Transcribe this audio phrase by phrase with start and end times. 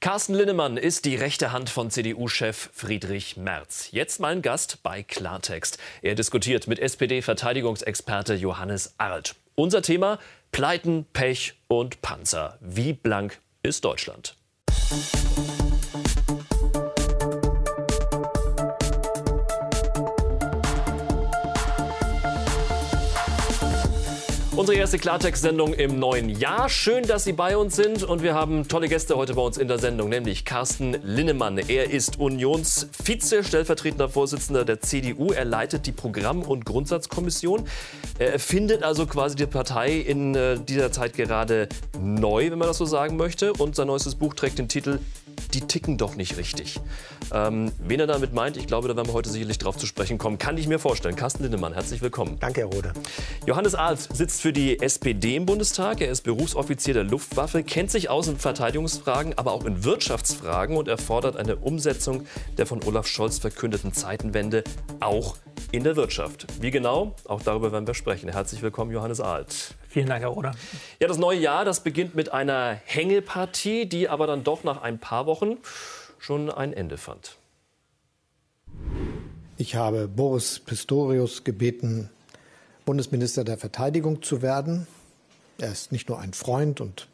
[0.00, 3.88] Carsten Linnemann ist die rechte Hand von CDU-Chef Friedrich Merz.
[3.92, 5.76] Jetzt mein Gast bei Klartext.
[6.00, 9.34] Er diskutiert mit SPD-Verteidigungsexperte Johannes Arlt.
[9.56, 10.18] Unser Thema
[10.52, 12.56] Pleiten, Pech und Panzer.
[12.62, 14.36] Wie blank ist Deutschland?
[24.70, 26.68] Unsere erste Klartext-Sendung im neuen Jahr.
[26.68, 28.04] Schön, dass Sie bei uns sind.
[28.04, 31.58] Und wir haben tolle Gäste heute bei uns in der Sendung, nämlich Carsten Linnemann.
[31.58, 35.32] Er ist Unionsvize, stellvertretender Vorsitzender der CDU.
[35.32, 37.66] Er leitet die Programm- und Grundsatzkommission.
[38.20, 41.68] Er findet also quasi die Partei in äh, dieser Zeit gerade
[42.00, 43.52] neu, wenn man das so sagen möchte.
[43.52, 45.00] Und sein neuestes Buch trägt den Titel
[45.48, 46.80] die ticken doch nicht richtig.
[47.32, 50.18] Ähm, wen er damit meint, ich glaube, da werden wir heute sicherlich drauf zu sprechen
[50.18, 51.16] kommen, kann ich mir vorstellen.
[51.16, 52.38] Carsten Lindemann, herzlich willkommen.
[52.40, 52.92] Danke, Herr Rode.
[53.46, 56.00] Johannes Ahlt sitzt für die SPD im Bundestag.
[56.00, 60.88] Er ist Berufsoffizier der Luftwaffe, kennt sich aus in Verteidigungsfragen, aber auch in Wirtschaftsfragen und
[60.88, 62.26] er fordert eine Umsetzung
[62.58, 64.64] der von Olaf Scholz verkündeten Zeitenwende
[65.00, 65.36] auch
[65.72, 66.46] in der Wirtschaft.
[66.60, 67.14] Wie genau?
[67.24, 68.28] Auch darüber werden wir sprechen.
[68.28, 69.74] Herzlich willkommen, Johannes Ahlt.
[69.90, 70.52] Vielen Dank, Herr Roder.
[71.00, 75.00] Ja, das neue Jahr, das beginnt mit einer Hängepartie, die aber dann doch nach ein
[75.00, 75.56] paar Wochen
[76.20, 77.38] schon ein Ende fand.
[79.56, 82.08] Ich habe Boris Pistorius gebeten,
[82.84, 84.86] Bundesminister der Verteidigung zu werden.
[85.58, 87.08] Er ist nicht nur ein Freund und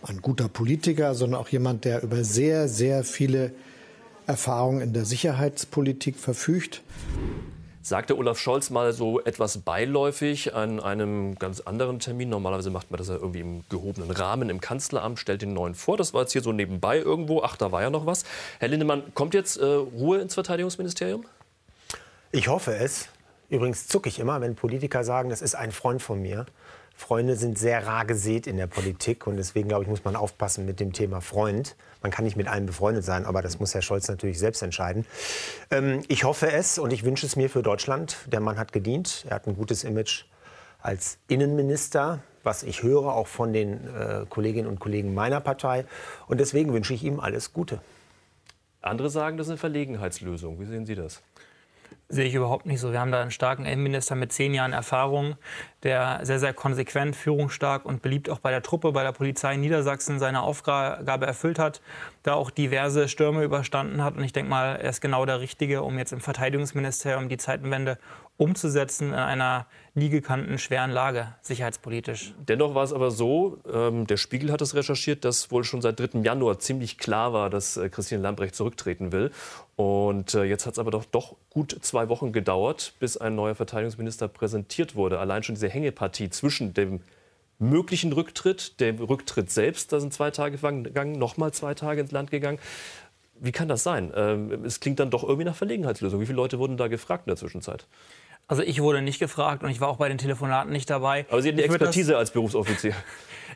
[0.00, 3.52] ein guter Politiker, sondern auch jemand, der über sehr, sehr viele
[4.26, 6.80] Erfahrungen in der Sicherheitspolitik verfügt
[7.82, 12.28] sagte Olaf Scholz mal so etwas beiläufig an einem ganz anderen Termin.
[12.28, 15.96] Normalerweise macht man das ja irgendwie im gehobenen Rahmen im Kanzleramt, stellt den neuen vor.
[15.96, 17.42] Das war jetzt hier so nebenbei irgendwo.
[17.42, 18.24] Ach, da war ja noch was.
[18.58, 21.24] Herr Lindemann, kommt jetzt äh, Ruhe ins Verteidigungsministerium?
[22.32, 23.08] Ich hoffe es.
[23.48, 26.44] Übrigens zucke ich immer, wenn Politiker sagen, das ist ein Freund von mir.
[26.98, 30.66] Freunde sind sehr rar gesät in der Politik und deswegen glaube ich, muss man aufpassen
[30.66, 31.76] mit dem Thema Freund.
[32.02, 35.06] Man kann nicht mit allen befreundet sein, aber das muss Herr Scholz natürlich selbst entscheiden.
[35.70, 38.16] Ähm, ich hoffe es und ich wünsche es mir für Deutschland.
[38.26, 40.24] Der Mann hat gedient, er hat ein gutes Image
[40.80, 45.86] als Innenminister, was ich höre auch von den äh, Kolleginnen und Kollegen meiner Partei
[46.26, 47.80] und deswegen wünsche ich ihm alles Gute.
[48.82, 50.58] Andere sagen, das ist eine Verlegenheitslösung.
[50.58, 51.22] Wie sehen Sie das?
[52.10, 52.90] Sehe ich überhaupt nicht so.
[52.90, 55.36] Wir haben da einen starken Innenminister mit zehn Jahren Erfahrung,
[55.84, 59.60] der sehr, sehr konsequent, führungsstark und beliebt auch bei der Truppe, bei der Polizei in
[59.60, 61.80] Niedersachsen seine Aufgabe erfüllt hat,
[62.24, 64.16] da auch diverse Stürme überstanden hat.
[64.16, 67.98] Und ich denke mal, er ist genau der Richtige, um jetzt im Verteidigungsministerium die Zeitenwende
[68.38, 72.34] umzusetzen in einer nie gekannten schweren Lage, sicherheitspolitisch.
[72.38, 75.98] Dennoch war es aber so, ähm, der Spiegel hat es recherchiert, dass wohl schon seit
[75.98, 76.20] 3.
[76.20, 79.32] Januar ziemlich klar war, dass äh, Christine Lambrecht zurücktreten will.
[79.74, 83.56] Und äh, jetzt hat es aber doch, doch gut zwei Wochen gedauert, bis ein neuer
[83.56, 85.18] Verteidigungsminister präsentiert wurde.
[85.18, 87.00] Allein schon diese Hängepartie zwischen dem
[87.58, 92.30] möglichen Rücktritt, dem Rücktritt selbst, da sind zwei Tage gegangen, nochmal zwei Tage ins Land
[92.30, 92.58] gegangen.
[93.40, 94.12] Wie kann das sein?
[94.16, 96.20] Ähm, es klingt dann doch irgendwie nach Verlegenheitslösung.
[96.20, 97.86] Wie viele Leute wurden da gefragt in der Zwischenzeit?
[98.48, 101.26] Also ich wurde nicht gefragt und ich war auch bei den Telefonaten nicht dabei.
[101.28, 102.94] Aber Sie hatten die Expertise als Berufsoffizier.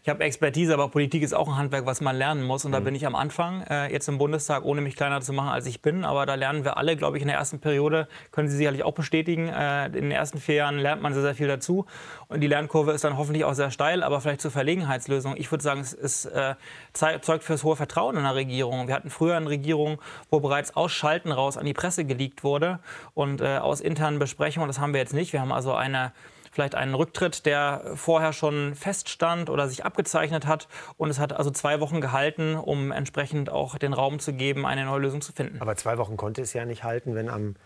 [0.04, 2.64] Ich habe Expertise, aber Politik ist auch ein Handwerk, was man lernen muss.
[2.64, 2.84] Und da mhm.
[2.86, 5.80] bin ich am Anfang, äh, jetzt im Bundestag, ohne mich kleiner zu machen, als ich
[5.80, 6.04] bin.
[6.04, 8.94] Aber da lernen wir alle, glaube ich, in der ersten Periode, können Sie sicherlich auch
[8.94, 9.48] bestätigen.
[9.48, 11.86] Äh, in den ersten vier Jahren lernt man sehr, sehr viel dazu.
[12.26, 15.36] Und die Lernkurve ist dann hoffentlich auch sehr steil, aber vielleicht zur Verlegenheitslösung.
[15.36, 16.56] Ich würde sagen, es ist, äh,
[16.92, 18.88] zeugt für das hohe Vertrauen in der Regierung.
[18.88, 22.80] Wir hatten früher eine Regierung, wo bereits Ausschalten raus an die Presse geleakt wurde
[23.14, 24.66] und äh, aus internen Besprechungen.
[24.66, 25.32] Das haben wir jetzt nicht.
[25.32, 26.12] Wir haben also eine
[26.53, 30.69] vielleicht einen Rücktritt, der vorher schon feststand oder sich abgezeichnet hat.
[30.98, 34.84] Und es hat also zwei Wochen gehalten, um entsprechend auch den Raum zu geben, eine
[34.84, 35.60] neue Lösung zu finden.
[35.60, 37.56] Aber zwei Wochen konnte es ja nicht halten, wenn am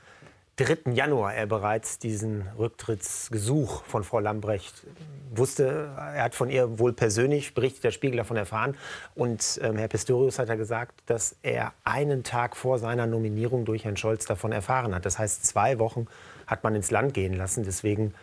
[0.59, 0.93] 3.
[0.93, 4.87] Januar er bereits diesen Rücktrittsgesuch von Frau Lambrecht
[5.35, 5.91] wusste.
[5.99, 8.75] Er hat von ihr wohl persönlich, berichtet der Spiegel, davon erfahren.
[9.15, 13.85] Und ähm, Herr Pistorius hat ja gesagt, dass er einen Tag vor seiner Nominierung durch
[13.85, 15.05] Herrn Scholz davon erfahren hat.
[15.05, 16.07] Das heißt, zwei Wochen
[16.47, 17.65] hat man ins Land gehen lassen.
[17.65, 18.15] Deswegen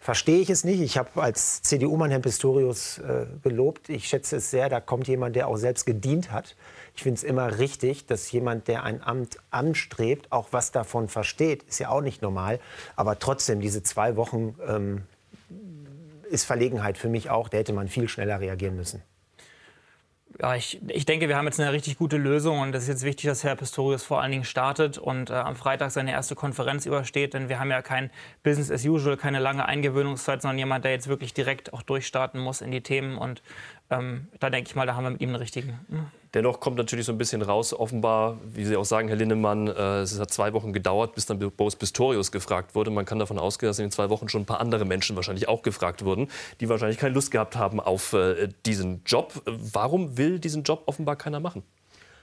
[0.00, 0.80] verstehe ich es nicht.
[0.80, 3.88] Ich habe als CDU-Mann Herrn Pistorius äh, gelobt.
[3.88, 6.56] Ich schätze es sehr, da kommt jemand, der auch selbst gedient hat.
[6.96, 11.62] Ich finde es immer richtig, dass jemand, der ein Amt anstrebt, auch was davon versteht.
[11.64, 12.60] Ist ja auch nicht normal.
[12.96, 15.02] Aber trotzdem, diese zwei Wochen ähm,
[16.30, 17.48] ist Verlegenheit für mich auch.
[17.48, 19.02] Da hätte man viel schneller reagieren müssen.
[20.40, 23.02] Ja, ich, ich denke, wir haben jetzt eine richtig gute Lösung und es ist jetzt
[23.02, 26.86] wichtig, dass Herr Pistorius vor allen Dingen startet und äh, am Freitag seine erste Konferenz
[26.86, 28.08] übersteht, denn wir haben ja kein
[28.44, 32.60] Business as usual, keine lange Eingewöhnungszeit, sondern jemand, der jetzt wirklich direkt auch durchstarten muss
[32.60, 33.42] in die Themen und
[33.90, 35.80] ähm, da denke ich mal, da haben wir mit ihm einen richtigen.
[35.88, 36.06] Hm.
[36.34, 40.00] Dennoch kommt natürlich so ein bisschen raus, offenbar, wie Sie auch sagen, Herr Linnemann, äh,
[40.00, 42.90] es hat zwei Wochen gedauert, bis dann Boris Pistorius gefragt wurde.
[42.90, 45.48] Man kann davon ausgehen, dass in den zwei Wochen schon ein paar andere Menschen wahrscheinlich
[45.48, 46.28] auch gefragt wurden,
[46.60, 49.32] die wahrscheinlich keine Lust gehabt haben auf äh, diesen Job.
[49.46, 51.62] Warum will diesen Job offenbar keiner machen?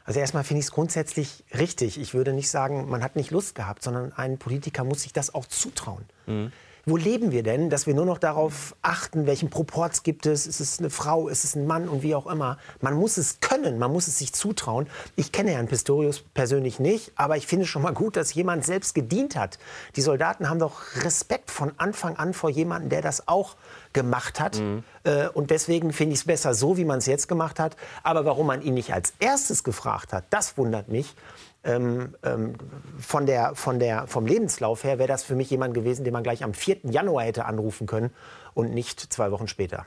[0.03, 1.99] Also erstmal finde ich es grundsätzlich richtig.
[1.99, 5.33] Ich würde nicht sagen, man hat nicht Lust gehabt, sondern ein Politiker muss sich das
[5.33, 6.05] auch zutrauen.
[6.27, 6.51] Mhm.
[6.87, 10.59] Wo leben wir denn, dass wir nur noch darauf achten, welchen Proports gibt es, ist
[10.59, 12.59] es eine Frau, ist es ein Mann und wie auch immer.
[12.79, 14.87] Man muss es können, man muss es sich zutrauen.
[15.15, 18.93] Ich kenne Herrn Pistorius persönlich nicht, aber ich finde schon mal gut, dass jemand selbst
[18.93, 19.57] gedient hat.
[19.95, 23.55] Die Soldaten haben doch Respekt von Anfang an vor jemandem, der das auch
[23.93, 24.59] gemacht hat.
[24.59, 24.83] Mhm.
[25.05, 27.75] Äh, und deswegen finde ich es besser so, wie man es jetzt gemacht hat.
[28.03, 31.15] Aber warum man ihn nicht als erstes gefragt hat, das wundert mich.
[31.65, 32.53] Ähm, ähm,
[32.99, 36.21] von der, von der, vom Lebenslauf her wäre das für mich jemand gewesen, den man
[36.21, 36.77] gleich am 4.
[36.83, 38.11] Januar hätte anrufen können
[38.53, 39.85] und nicht zwei Wochen später.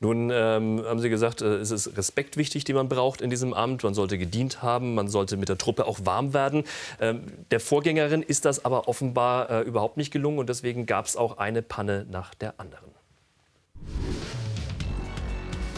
[0.00, 3.52] Nun ähm, haben Sie gesagt, äh, es ist Respekt wichtig, den man braucht in diesem
[3.52, 3.84] Amt.
[3.84, 6.64] Man sollte gedient haben, man sollte mit der Truppe auch warm werden.
[6.98, 11.16] Ähm, der Vorgängerin ist das aber offenbar äh, überhaupt nicht gelungen und deswegen gab es
[11.16, 12.90] auch eine Panne nach der anderen.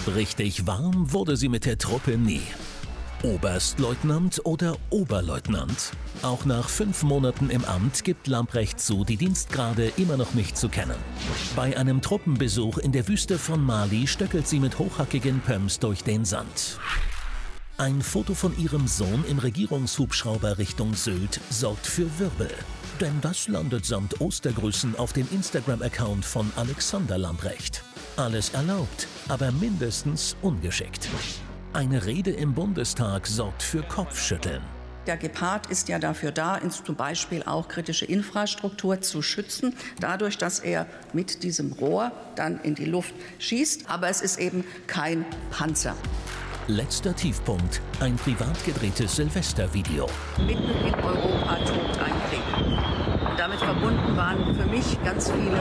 [0.06, 2.42] Richtig warm wurde sie mit der Truppe nie.
[3.22, 5.92] Oberstleutnant oder Oberleutnant.
[6.22, 10.68] Auch nach fünf Monaten im Amt gibt Lamprecht zu, die Dienstgrade immer noch nicht zu
[10.68, 10.96] kennen.
[11.56, 16.24] Bei einem Truppenbesuch in der Wüste von Mali stöckelt sie mit hochhackigen Pumps durch den
[16.24, 16.78] Sand.
[17.76, 22.50] Ein Foto von ihrem Sohn im Regierungshubschrauber Richtung Sylt sorgt für Wirbel.
[23.00, 27.82] Denn das landet samt Ostergrüßen auf dem Instagram-Account von Alexander Lamprecht.
[28.16, 31.08] Alles erlaubt, aber mindestens ungeschickt.
[31.74, 34.62] Eine Rede im Bundestag sorgt für Kopfschütteln.
[35.08, 40.60] Der Gepard ist ja dafür da, zum Beispiel auch kritische Infrastruktur zu schützen, dadurch, dass
[40.60, 43.90] er mit diesem Rohr dann in die Luft schießt.
[43.90, 45.96] Aber es ist eben kein Panzer.
[46.68, 50.06] Letzter Tiefpunkt, ein privat gedrehtes Silvestervideo.
[50.46, 53.28] Mitten in Europa tobt ein Krieg.
[53.28, 55.60] Und damit verbunden waren für mich ganz viele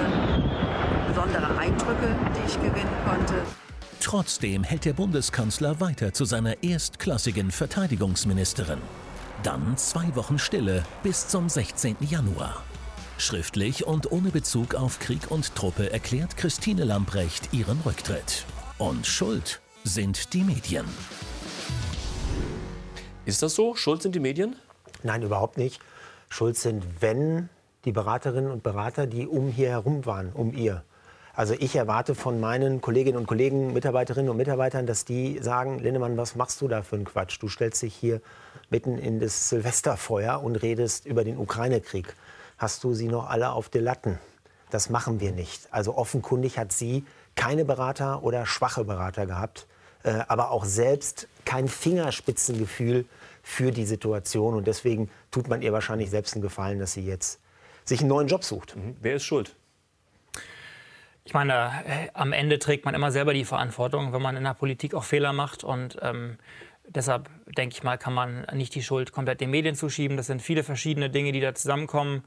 [1.07, 3.62] besondere Eindrücke, die ich gewinnen konnte.
[4.03, 8.79] Trotzdem hält der Bundeskanzler weiter zu seiner erstklassigen Verteidigungsministerin.
[9.43, 11.95] Dann zwei Wochen Stille bis zum 16.
[12.01, 12.61] Januar.
[13.17, 18.43] Schriftlich und ohne Bezug auf Krieg und Truppe erklärt Christine Lamprecht ihren Rücktritt.
[18.77, 20.85] Und schuld sind die Medien.
[23.23, 23.73] Ist das so?
[23.73, 24.57] Schuld sind die Medien?
[25.03, 25.79] Nein, überhaupt nicht.
[26.27, 27.47] Schuld sind, wenn
[27.85, 30.83] die Beraterinnen und Berater, die um hier herum waren, um ihr.
[31.35, 36.15] Also ich erwarte von meinen Kolleginnen und Kollegen, Mitarbeiterinnen und Mitarbeitern, dass die sagen, Linnemann,
[36.15, 37.41] was machst du da für einen Quatsch?
[37.41, 38.21] Du stellst dich hier
[38.69, 42.15] mitten in das Silvesterfeuer und redest über den Ukraine-Krieg.
[42.59, 44.19] Hast du sie noch alle auf die Latten?
[44.69, 45.67] Das machen wir nicht.
[45.71, 47.03] Also offenkundig hat sie
[47.35, 49.65] keine Berater oder schwache Berater gehabt,
[50.03, 53.05] äh, aber auch selbst kein Fingerspitzengefühl
[53.41, 54.53] für die Situation.
[54.53, 57.39] Und deswegen tut man ihr wahrscheinlich selbst einen Gefallen, dass sie jetzt
[57.85, 58.75] sich einen neuen Job sucht.
[58.75, 58.95] Mhm.
[59.01, 59.55] Wer ist schuld?
[61.25, 61.53] Ich meine,
[61.85, 65.05] äh, am Ende trägt man immer selber die Verantwortung, wenn man in der Politik auch
[65.05, 65.63] Fehler macht.
[65.63, 66.37] Und ähm,
[66.87, 70.17] deshalb denke ich mal, kann man nicht die Schuld komplett den Medien zuschieben.
[70.17, 72.23] Das sind viele verschiedene Dinge, die da zusammenkommen.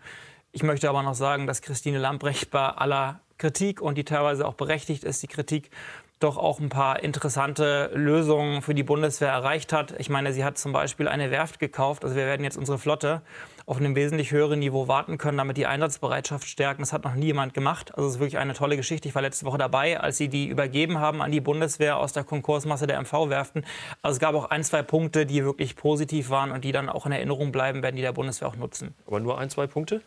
[0.53, 4.55] Ich möchte aber noch sagen, dass Christine Lambrecht bei aller Kritik und die teilweise auch
[4.55, 5.71] berechtigt ist, die Kritik
[6.19, 9.95] doch auch ein paar interessante Lösungen für die Bundeswehr erreicht hat.
[9.99, 12.05] Ich meine, sie hat zum Beispiel eine Werft gekauft.
[12.05, 13.21] Also wir werden jetzt unsere Flotte
[13.67, 16.83] auf einem wesentlich höheren Niveau warten können, damit die Einsatzbereitschaft stärken.
[16.83, 17.93] Das hat noch nie jemand gemacht.
[17.95, 19.09] Also es ist wirklich eine tolle Geschichte.
[19.09, 22.23] Ich war letzte Woche dabei, als sie die übergeben haben an die Bundeswehr aus der
[22.23, 23.65] Konkursmasse der MV-Werften.
[24.03, 27.07] Also es gab auch ein, zwei Punkte, die wirklich positiv waren und die dann auch
[27.07, 28.95] in Erinnerung bleiben werden, die der Bundeswehr auch nutzen.
[29.07, 30.01] Aber nur ein, zwei Punkte?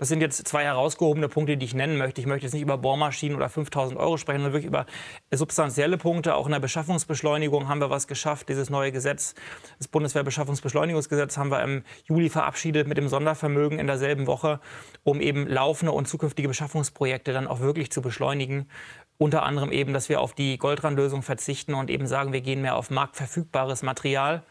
[0.00, 2.22] Das sind jetzt zwei herausgehobene Punkte, die ich nennen möchte.
[2.22, 4.86] Ich möchte jetzt nicht über Bohrmaschinen oder 5000 Euro sprechen, sondern wirklich über
[5.30, 6.36] substanzielle Punkte.
[6.36, 8.48] Auch in der Beschaffungsbeschleunigung haben wir was geschafft.
[8.48, 9.34] Dieses neue Gesetz,
[9.76, 14.60] das Bundeswehrbeschaffungsbeschleunigungsgesetz, haben wir im Juli verabschiedet mit dem Sondervermögen in derselben Woche,
[15.02, 18.70] um eben laufende und zukünftige Beschaffungsprojekte dann auch wirklich zu beschleunigen.
[19.20, 22.74] Unter anderem eben, dass wir auf die Goldrandlösung verzichten und eben sagen, wir gehen mehr
[22.74, 24.42] auf marktverfügbares Material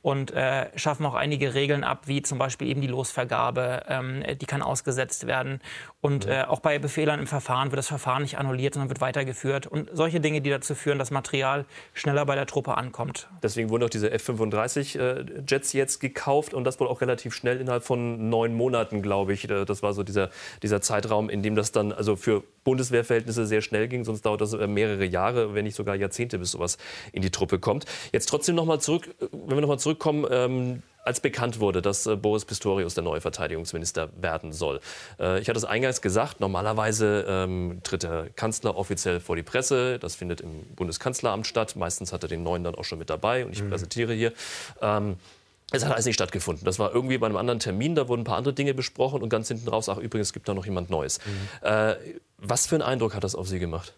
[0.00, 4.46] und äh, schaffen auch einige Regeln ab, wie zum Beispiel eben die Losvergabe, ähm, die
[4.46, 5.60] kann ausgesetzt werden.
[6.04, 9.66] Und äh, auch bei Befehlern im Verfahren wird das Verfahren nicht annulliert, sondern wird weitergeführt.
[9.66, 13.26] Und solche Dinge, die dazu führen, dass Material schneller bei der Truppe ankommt.
[13.42, 17.84] Deswegen wurden auch diese F-35-Jets äh, jetzt gekauft und das wohl auch relativ schnell innerhalb
[17.84, 19.48] von neun Monaten, glaube ich.
[19.48, 20.28] Äh, das war so dieser,
[20.62, 24.04] dieser Zeitraum, in dem das dann also für Bundeswehrverhältnisse sehr schnell ging.
[24.04, 26.76] Sonst dauert das äh, mehrere Jahre, wenn nicht sogar Jahrzehnte, bis sowas
[27.12, 27.86] in die Truppe kommt.
[28.12, 30.26] Jetzt trotzdem noch mal zurück, wenn wir noch mal zurückkommen.
[30.30, 34.80] Ähm, als bekannt wurde, dass äh, Boris Pistorius der neue Verteidigungsminister werden soll.
[35.20, 39.98] Äh, ich hatte es eingangs gesagt, normalerweise ähm, tritt der Kanzler offiziell vor die Presse.
[39.98, 41.76] Das findet im Bundeskanzleramt statt.
[41.76, 43.70] Meistens hat er den neuen dann auch schon mit dabei und ich mhm.
[43.70, 44.32] präsentiere hier.
[44.80, 45.16] Ähm,
[45.72, 46.64] es hat alles nicht stattgefunden.
[46.64, 49.28] Das war irgendwie bei einem anderen Termin, da wurden ein paar andere Dinge besprochen und
[49.28, 51.18] ganz hinten raus, ach übrigens, es gibt da noch jemand Neues.
[51.24, 51.68] Mhm.
[51.68, 51.96] Äh,
[52.38, 53.92] was für einen Eindruck hat das auf Sie gemacht?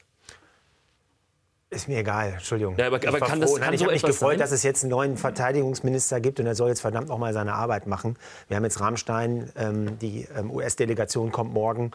[1.69, 2.77] Ist mir egal, Entschuldigung.
[2.79, 4.39] Ja, aber, aber kann das, kann Nein, ich so habe mich gefreut, sein?
[4.39, 7.55] dass es jetzt einen neuen Verteidigungsminister gibt und er soll jetzt verdammt noch mal seine
[7.55, 8.17] Arbeit machen.
[8.47, 11.91] Wir haben jetzt Rammstein, ähm, die ähm, US-Delegation kommt morgen.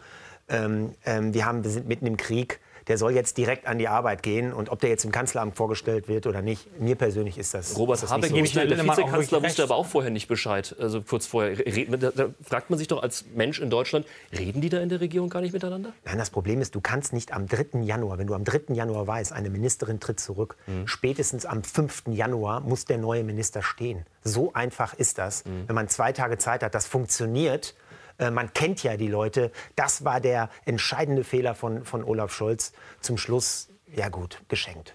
[0.48, 2.60] Ähm, ähm, wir, haben, wir sind mitten im Krieg.
[2.88, 6.08] Der soll jetzt direkt an die Arbeit gehen und ob der jetzt im Kanzleramt vorgestellt
[6.08, 7.76] wird oder nicht, mir persönlich ist das.
[7.76, 8.60] Robert ist das Habeck, nicht so.
[8.60, 10.74] der auch Vizekanzler wusste aber auch vorher nicht Bescheid.
[10.78, 11.56] Also kurz vorher.
[11.56, 15.00] Da, da fragt man sich doch als Mensch in Deutschland, reden die da in der
[15.00, 15.92] Regierung gar nicht miteinander?
[16.04, 17.80] Nein, das Problem ist, du kannst nicht am 3.
[17.82, 18.74] Januar, wenn du am 3.
[18.74, 22.04] Januar weißt, eine Ministerin tritt zurück, spätestens am 5.
[22.08, 24.04] Januar muss der neue Minister stehen.
[24.24, 25.44] So einfach ist das.
[25.66, 27.74] Wenn man zwei Tage Zeit hat, das funktioniert.
[28.18, 29.50] Äh, Man kennt ja die Leute.
[29.76, 32.72] Das war der entscheidende Fehler von, von Olaf Scholz.
[33.00, 34.94] Zum Schluss, ja gut, geschenkt.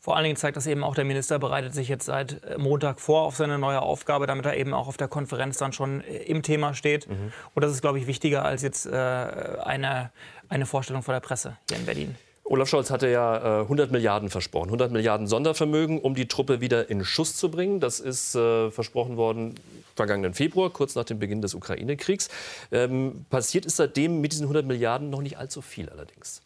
[0.00, 3.00] Vor allen Dingen zeigt das eben auch, der Minister bereitet sich jetzt seit äh, Montag
[3.00, 6.22] vor auf seine neue Aufgabe, damit er eben auch auf der Konferenz dann schon äh,
[6.22, 7.06] im Thema steht.
[7.54, 10.10] Und das ist, glaube ich, wichtiger als jetzt äh, eine,
[10.48, 12.14] eine Vorstellung vor der Presse hier in Berlin.
[12.44, 16.88] Olaf Scholz hatte ja äh, 100 Milliarden versprochen, 100 Milliarden Sondervermögen, um die Truppe wieder
[16.88, 17.78] in Schuss zu bringen.
[17.78, 19.56] Das ist äh, versprochen worden
[19.98, 22.28] vergangenen Februar, kurz nach dem Beginn des Ukraine-Kriegs.
[22.72, 26.40] Ähm, passiert ist seitdem mit diesen 100 Milliarden noch nicht allzu viel allerdings.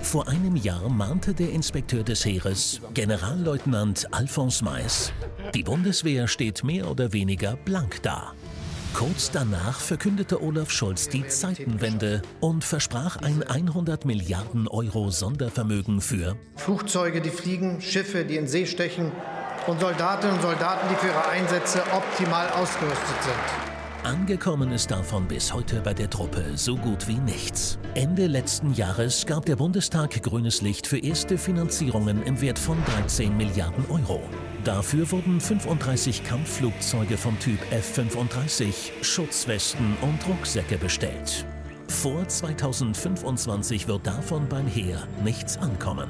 [0.00, 5.12] Vor einem Jahr mahnte der Inspekteur des Heeres, Generalleutnant Alphonse Mais,
[5.54, 8.32] die Bundeswehr steht mehr oder weniger blank da.
[8.94, 16.36] Kurz danach verkündete Olaf Scholz die Zeitenwende und versprach ein 100 Milliarden Euro Sondervermögen für
[16.56, 19.12] Flugzeuge, die fliegen, Schiffe, die in See stechen
[19.68, 23.68] und Soldatinnen und Soldaten, die für ihre Einsätze optimal ausgerüstet sind.
[24.04, 27.78] Angekommen ist davon bis heute bei der Truppe so gut wie nichts.
[27.94, 33.36] Ende letzten Jahres gab der Bundestag grünes Licht für erste Finanzierungen im Wert von 13
[33.36, 34.22] Milliarden Euro.
[34.64, 41.44] Dafür wurden 35 Kampfflugzeuge vom Typ F-35, Schutzwesten und Rucksäcke bestellt.
[41.88, 46.08] Vor 2025 wird davon beim Heer nichts ankommen.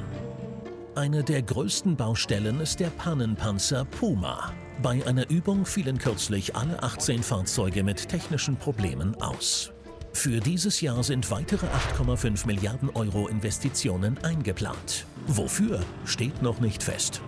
[0.99, 4.53] Eine der größten Baustellen ist der Pannenpanzer Puma.
[4.83, 9.71] Bei einer Übung fielen kürzlich alle 18 Fahrzeuge mit technischen Problemen aus.
[10.13, 15.07] Für dieses Jahr sind weitere 8,5 Milliarden Euro Investitionen eingeplant.
[15.29, 17.23] Wofür steht noch nicht fest.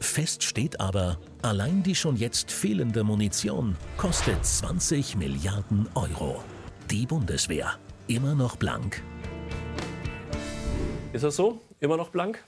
[0.00, 6.42] Fest steht aber, allein die schon jetzt fehlende Munition kostet 20 Milliarden Euro.
[6.90, 7.74] Die Bundeswehr
[8.06, 9.02] immer noch blank.
[11.12, 11.60] Ist das so?
[11.78, 12.42] Immer noch blank?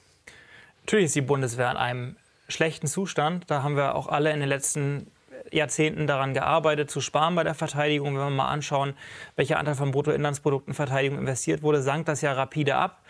[0.85, 2.17] Natürlich ist die Bundeswehr in einem
[2.49, 3.51] schlechten Zustand.
[3.51, 5.11] Da haben wir auch alle in den letzten
[5.51, 8.15] Jahrzehnten daran gearbeitet, zu sparen bei der Verteidigung.
[8.15, 8.95] Wenn wir mal anschauen,
[9.37, 13.03] welcher Anteil von Bruttoinlandsprodukten in Verteidigung investiert wurde, sank das ja rapide ab.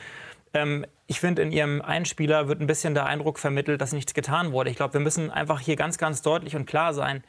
[0.52, 4.52] Ähm, ich finde, in Ihrem Einspieler wird ein bisschen der Eindruck vermittelt, dass nichts getan
[4.52, 4.70] wurde.
[4.70, 7.24] Ich glaube, wir müssen einfach hier ganz, ganz deutlich und klar sein.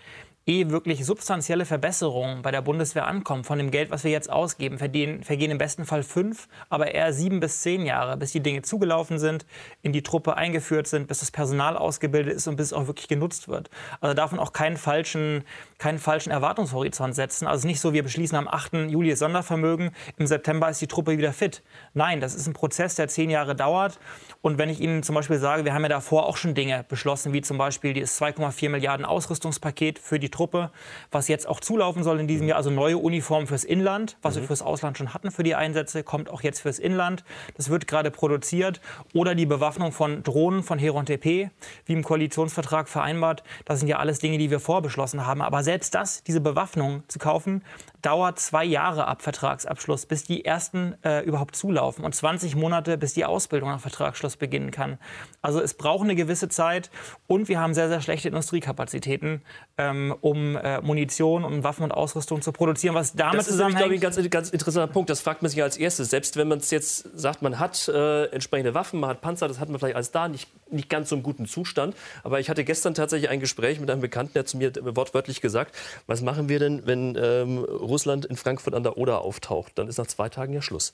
[0.48, 4.78] Ehe wirklich substanzielle Verbesserungen bei der Bundeswehr ankommen, von dem Geld, was wir jetzt ausgeben,
[4.78, 8.62] vergehen, vergehen im besten Fall fünf, aber eher sieben bis zehn Jahre, bis die Dinge
[8.62, 9.48] zugelaufen sind,
[9.82, 13.08] in die Truppe eingeführt sind, bis das Personal ausgebildet ist und bis es auch wirklich
[13.08, 13.72] genutzt wird.
[14.02, 15.44] Also darf man auch keinen falschen,
[15.80, 17.48] keinen falschen Erwartungshorizont setzen.
[17.48, 18.92] Also nicht so, wir beschließen am 8.
[18.92, 21.64] Juli Sondervermögen, im September ist die Truppe wieder fit.
[21.96, 23.98] Nein, das ist ein Prozess, der zehn Jahre dauert.
[24.44, 27.34] Und wenn ich Ihnen zum Beispiel sage, wir haben ja davor auch schon Dinge beschlossen,
[27.34, 30.72] wie zum Beispiel das 2,4 Milliarden Ausrüstungspaket für die Truppe,
[31.12, 34.44] was jetzt auch zulaufen soll in diesem Jahr, also neue Uniformen fürs Inland, was wir
[34.44, 37.24] fürs Ausland schon hatten für die Einsätze, kommt auch jetzt fürs Inland.
[37.58, 38.82] Das wird gerade produziert.
[39.14, 41.50] Oder die Bewaffnung von Drohnen von Heron TP,
[41.86, 43.44] wie im Koalitionsvertrag vereinbart.
[43.66, 45.42] Das sind ja alles Dinge, die wir vorbeschlossen haben.
[45.42, 47.64] Aber selbst das, diese Bewaffnung zu kaufen,
[48.06, 53.14] dauert zwei Jahre ab Vertragsabschluss, bis die ersten äh, überhaupt zulaufen und 20 Monate, bis
[53.16, 55.00] die Ausbildung nach Vertragsschluss beginnen kann.
[55.42, 56.92] Also es braucht eine gewisse Zeit
[57.26, 59.42] und wir haben sehr, sehr schlechte Industriekapazitäten,
[59.78, 63.76] ähm, um äh, Munition und Waffen und Ausrüstung zu produzieren, was damit Das ist nämlich,
[63.76, 64.26] glaube ich, zusammenhängt.
[64.26, 65.10] ein ganz, ganz interessanter Punkt.
[65.10, 66.12] Das fragt man sich als erstes.
[66.12, 69.60] Selbst wenn man es jetzt sagt, man hat äh, entsprechende Waffen, man hat Panzer, das
[69.60, 71.96] hat man vielleicht alles da, nicht, nicht ganz so im guten Zustand.
[72.24, 75.76] Aber ich hatte gestern tatsächlich ein Gespräch mit einem Bekannten, der zu mir wortwörtlich gesagt,
[76.08, 79.74] was machen wir denn, wenn ähm, Russland in Frankfurt an der Oder auftaucht?
[79.76, 80.94] Dann ist nach zwei Tagen ja Schluss.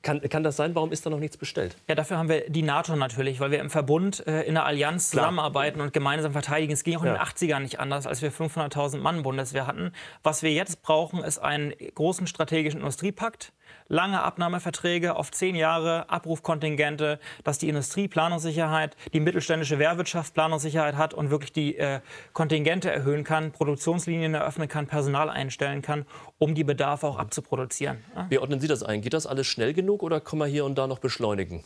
[0.00, 0.74] Kann, kann das sein?
[0.74, 1.76] Warum ist da noch nichts bestellt?
[1.86, 5.10] Ja, dafür haben wir die NATO natürlich, weil wir im Verbund äh, in der Allianz
[5.10, 6.72] zusammenarbeiten und gemeinsam verteidigen.
[6.72, 7.14] Es ging auch in Ja.
[7.14, 9.92] den 80ern nicht anders, als wir 500.000 Mann Bundeswehr hatten.
[10.22, 13.52] Was wir jetzt brauchen, ist einen großen strategischen Industriepakt,
[13.92, 21.12] lange Abnahmeverträge auf zehn Jahre, Abrufkontingente, dass die Industrie Planungssicherheit, die mittelständische Wehrwirtschaft Planungssicherheit hat
[21.12, 22.00] und wirklich die äh,
[22.32, 26.06] Kontingente erhöhen kann, Produktionslinien eröffnen kann, Personal einstellen kann,
[26.38, 27.98] um die Bedarfe auch abzuproduzieren.
[28.16, 28.26] Ja?
[28.30, 29.02] Wie ordnen Sie das ein?
[29.02, 31.62] Geht das alles schnell genug oder kann man hier und da noch beschleunigen?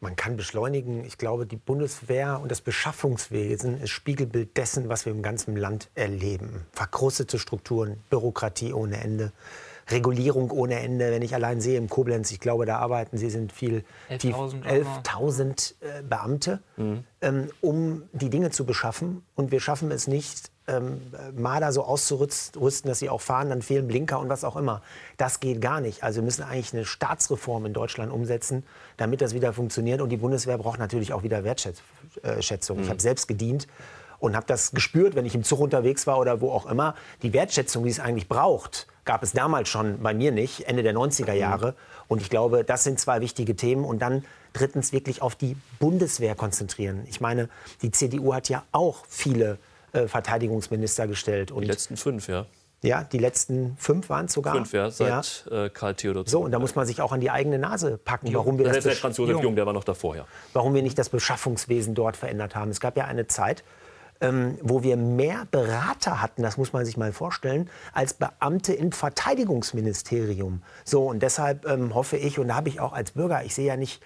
[0.00, 1.06] Man kann beschleunigen.
[1.06, 5.88] Ich glaube, die Bundeswehr und das Beschaffungswesen ist Spiegelbild dessen, was wir im ganzen Land
[5.94, 6.66] erleben.
[6.72, 9.32] Verkrustete Strukturen, Bürokratie ohne Ende.
[9.88, 11.10] Regulierung ohne Ende.
[11.12, 14.64] Wenn ich allein sehe im Koblenz, ich glaube, da arbeiten sie sind viel 11.000
[15.04, 16.60] 11.000 äh, Beamte,
[17.20, 19.22] ähm, um die Dinge zu beschaffen.
[19.34, 21.00] Und wir schaffen es nicht, ähm,
[21.36, 24.82] Marder so auszurüsten, dass sie auch fahren, dann fehlen Blinker und was auch immer.
[25.16, 26.02] Das geht gar nicht.
[26.02, 28.64] Also wir müssen eigentlich eine Staatsreform in Deutschland umsetzen,
[28.96, 30.00] damit das wieder funktioniert.
[30.00, 32.80] Und die Bundeswehr braucht natürlich auch wieder Wertschätzung.
[32.80, 33.68] Ich habe selbst gedient
[34.18, 36.94] und habe das gespürt, wenn ich im Zug unterwegs war oder wo auch immer.
[37.22, 40.94] Die Wertschätzung, die es eigentlich braucht, gab es damals schon bei mir nicht, Ende der
[40.94, 41.74] 90er Jahre.
[42.08, 43.84] Und ich glaube, das sind zwei wichtige Themen.
[43.84, 47.04] Und dann drittens wirklich auf die Bundeswehr konzentrieren.
[47.08, 47.48] Ich meine,
[47.82, 49.58] die CDU hat ja auch viele
[49.92, 51.50] äh, Verteidigungsminister gestellt.
[51.50, 52.46] Und Die letzten fünf, ja.
[52.82, 54.54] ja, die letzten fünf waren es sogar.
[54.54, 56.24] Fünf, ja, seit Äh, Karl Theodor.
[56.26, 58.76] So, und da muss man sich auch an die eigene Nase packen, warum wir, das
[58.76, 60.26] das der Franz Josef Jung, der war noch davor, ja.
[60.52, 62.70] warum wir nicht das Beschaffungswesen dort verändert haben.
[62.70, 63.62] Es gab ja eine Zeit,
[64.20, 68.92] ähm, wo wir mehr Berater hatten, das muss man sich mal vorstellen, als Beamte im
[68.92, 70.62] Verteidigungsministerium.
[70.84, 73.66] So, und deshalb ähm, hoffe ich, und da habe ich auch als Bürger, ich sehe
[73.66, 74.02] ja nicht,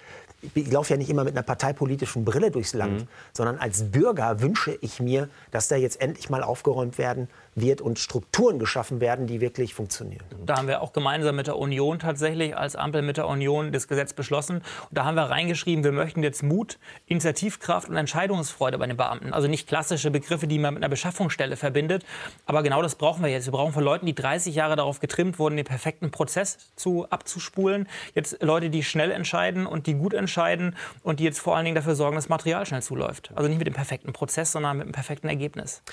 [0.55, 4.77] ich laufe ja nicht immer mit einer parteipolitischen Brille durchs Land, sondern als Bürger wünsche
[4.81, 9.41] ich mir, dass da jetzt endlich mal aufgeräumt werden wird und Strukturen geschaffen werden, die
[9.41, 10.23] wirklich funktionieren.
[10.45, 13.87] Da haben wir auch gemeinsam mit der Union tatsächlich als Ampel mit der Union das
[13.87, 14.57] Gesetz beschlossen.
[14.57, 19.33] Und da haben wir reingeschrieben, wir möchten jetzt Mut, Initiativkraft und Entscheidungsfreude bei den Beamten.
[19.33, 22.05] Also nicht klassische Begriffe, die man mit einer Beschaffungsstelle verbindet.
[22.45, 23.45] Aber genau das brauchen wir jetzt.
[23.47, 27.87] Wir brauchen von Leuten, die 30 Jahre darauf getrimmt wurden, den perfekten Prozess zu, abzuspulen.
[28.15, 31.75] Jetzt Leute, die schnell entscheiden und die gut entscheiden und die jetzt vor allen Dingen
[31.75, 33.31] dafür sorgen, dass Material schnell zuläuft.
[33.35, 35.83] Also nicht mit dem perfekten Prozess, sondern mit dem perfekten Ergebnis.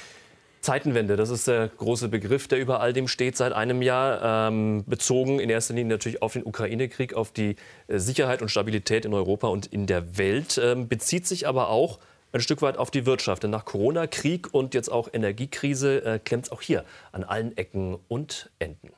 [0.68, 4.84] Zeitenwende, das ist der große Begriff, der über all dem steht seit einem Jahr, ähm,
[4.86, 7.56] bezogen in erster Linie natürlich auf den Ukraine-Krieg, auf die
[7.86, 11.98] äh, Sicherheit und Stabilität in Europa und in der Welt, ähm, bezieht sich aber auch
[12.32, 13.44] ein Stück weit auf die Wirtschaft.
[13.44, 17.56] Denn nach Corona, Krieg und jetzt auch Energiekrise äh, klemmt es auch hier an allen
[17.56, 18.90] Ecken und Enden.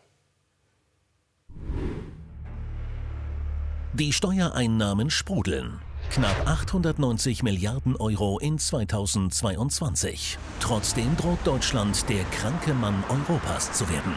[3.93, 5.79] Die Steuereinnahmen sprudeln.
[6.11, 10.39] Knapp 890 Milliarden Euro in 2022.
[10.59, 14.15] Trotzdem droht Deutschland der kranke Mann Europas zu werden.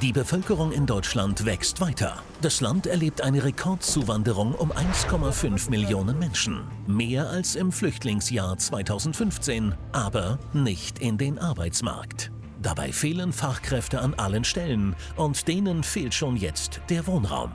[0.00, 2.22] Die Bevölkerung in Deutschland wächst weiter.
[2.42, 6.60] Das Land erlebt eine Rekordzuwanderung um 1,5 Millionen Menschen.
[6.86, 12.30] Mehr als im Flüchtlingsjahr 2015, aber nicht in den Arbeitsmarkt.
[12.62, 17.50] Dabei fehlen Fachkräfte an allen Stellen und denen fehlt schon jetzt der Wohnraum.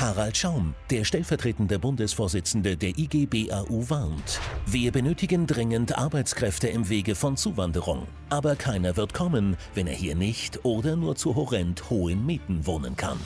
[0.00, 4.40] Harald Schaum, der stellvertretende Bundesvorsitzende der IGBAU, warnt.
[4.64, 8.06] Wir benötigen dringend Arbeitskräfte im Wege von Zuwanderung.
[8.30, 12.96] Aber keiner wird kommen, wenn er hier nicht oder nur zu horrend hohen Mieten wohnen
[12.96, 13.18] kann.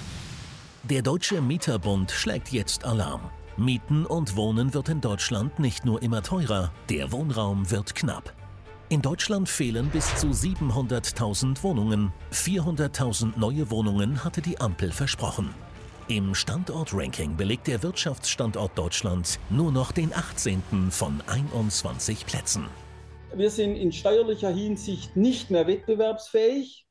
[0.83, 3.31] Der Deutsche Mieterbund schlägt jetzt Alarm.
[3.57, 8.35] Mieten und Wohnen wird in Deutschland nicht nur immer teurer, der Wohnraum wird knapp.
[8.89, 12.13] In Deutschland fehlen bis zu 700.000 Wohnungen.
[12.33, 15.55] 400.000 neue Wohnungen hatte die Ampel versprochen.
[16.09, 20.91] Im Standortranking belegt der Wirtschaftsstandort Deutschland nur noch den 18.
[20.91, 22.67] von 21 Plätzen.
[23.35, 26.87] Wir sind in steuerlicher Hinsicht nicht mehr wettbewerbsfähig.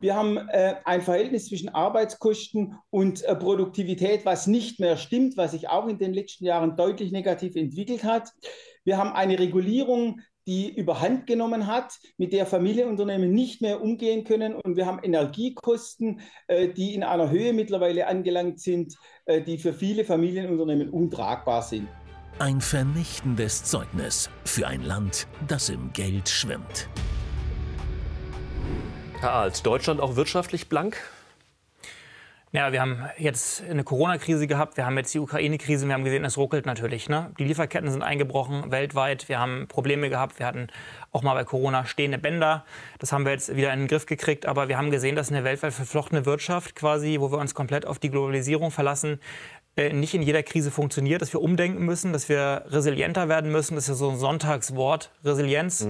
[0.00, 5.50] Wir haben äh, ein Verhältnis zwischen Arbeitskosten und äh, Produktivität, was nicht mehr stimmt, was
[5.50, 8.30] sich auch in den letzten Jahren deutlich negativ entwickelt hat.
[8.84, 14.54] Wir haben eine Regulierung, die überhand genommen hat, mit der Familienunternehmen nicht mehr umgehen können.
[14.54, 19.72] Und wir haben Energiekosten, äh, die in einer Höhe mittlerweile angelangt sind, äh, die für
[19.72, 21.88] viele Familienunternehmen untragbar sind.
[22.38, 26.88] Ein vernichtendes Zeugnis für ein Land, das im Geld schwimmt.
[29.20, 31.00] Herr Alt, Deutschland auch wirtschaftlich blank?
[32.54, 36.24] Ja, wir haben jetzt eine Corona-Krise gehabt, wir haben jetzt die Ukraine-Krise, wir haben gesehen,
[36.24, 37.08] es ruckelt natürlich.
[37.08, 37.32] Ne?
[37.36, 40.68] Die Lieferketten sind eingebrochen weltweit, wir haben Probleme gehabt, wir hatten
[41.10, 42.64] auch mal bei Corona stehende Bänder.
[43.00, 45.42] Das haben wir jetzt wieder in den Griff gekriegt, aber wir haben gesehen, dass eine
[45.42, 49.18] weltweit verflochtene Wirtschaft quasi, wo wir uns komplett auf die Globalisierung verlassen,
[49.76, 53.74] nicht in jeder Krise funktioniert, dass wir umdenken müssen, dass wir resilienter werden müssen.
[53.74, 55.80] Das ist ja so ein Sonntagswort, Resilienz.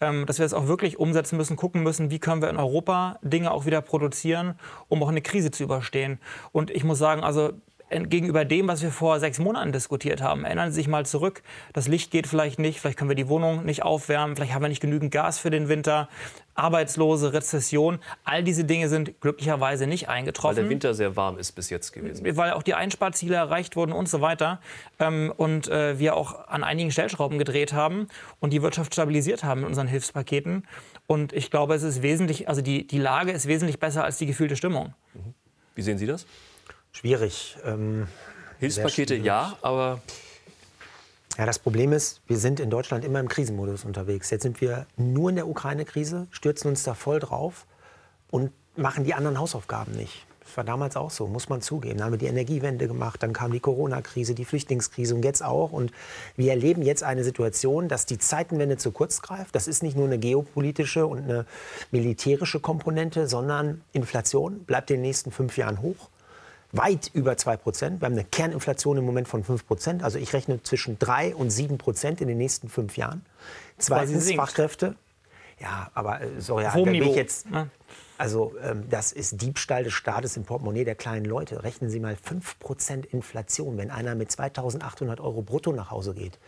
[0.00, 3.18] Ähm, dass wir es auch wirklich umsetzen müssen, gucken müssen, wie können wir in Europa
[3.22, 6.18] Dinge auch wieder produzieren, um auch eine Krise zu überstehen.
[6.52, 7.52] Und ich muss sagen, also
[7.90, 10.44] gegenüber dem, was wir vor sechs Monaten diskutiert haben.
[10.44, 11.42] Erinnern Sie sich mal zurück.
[11.72, 14.68] Das Licht geht vielleicht nicht, vielleicht können wir die Wohnung nicht aufwärmen, vielleicht haben wir
[14.68, 16.08] nicht genügend Gas für den Winter.
[16.58, 21.52] Arbeitslose, Rezession, all diese Dinge sind glücklicherweise nicht Weil eingetroffen der Winter sehr warm ist
[21.52, 22.36] bis jetzt gewesen.
[22.36, 24.60] weil auch die Einsparziele erreicht wurden und so weiter.
[24.98, 28.08] Ähm, und äh, wir auch an einigen Stellschrauben gedreht haben
[28.40, 30.66] und die Wirtschaft stabilisiert haben mit unseren Hilfspaketen.
[31.06, 34.26] Und ich glaube, es ist wesentlich, also die, die Lage ist wesentlich besser als die
[34.26, 34.94] gefühlte Stimmung.
[35.74, 36.26] Wie sehen Sie das?
[36.92, 37.56] Schwierig.
[37.64, 38.08] Ähm,
[38.58, 39.24] Hilfspakete schwierig.
[39.24, 40.00] ja, aber
[41.38, 44.28] Ja, das Problem ist, wir sind in Deutschland immer im Krisenmodus unterwegs.
[44.30, 47.64] Jetzt sind wir nur in der Ukraine-Krise, stürzen uns da voll drauf
[48.28, 50.26] und machen die anderen Hausaufgaben nicht.
[50.40, 51.98] Das war damals auch so, muss man zugeben.
[51.98, 55.70] Dann haben wir die Energiewende gemacht, dann kam die Corona-Krise, die Flüchtlingskrise und jetzt auch.
[55.70, 55.92] Und
[56.36, 59.54] wir erleben jetzt eine Situation, dass die Zeitenwende zu kurz greift.
[59.54, 61.46] Das ist nicht nur eine geopolitische und eine
[61.92, 66.08] militärische Komponente, sondern Inflation bleibt in den nächsten fünf Jahren hoch
[66.72, 68.00] weit über 2 Prozent.
[68.00, 70.02] Wir haben eine Kerninflation im Moment von 5 Prozent.
[70.02, 73.24] Also ich rechne zwischen 3 und 7 Prozent in den nächsten fünf Jahren.
[73.78, 74.94] Zweitens Fachkräfte.
[75.60, 77.46] Ja, aber äh, sorry, da bin ich jetzt.
[78.16, 81.62] Also ähm, das ist Diebstahl des Staates im Portemonnaie der kleinen Leute.
[81.62, 86.38] Rechnen Sie mal 5% Inflation, wenn einer mit 2.800 Euro brutto nach Hause geht.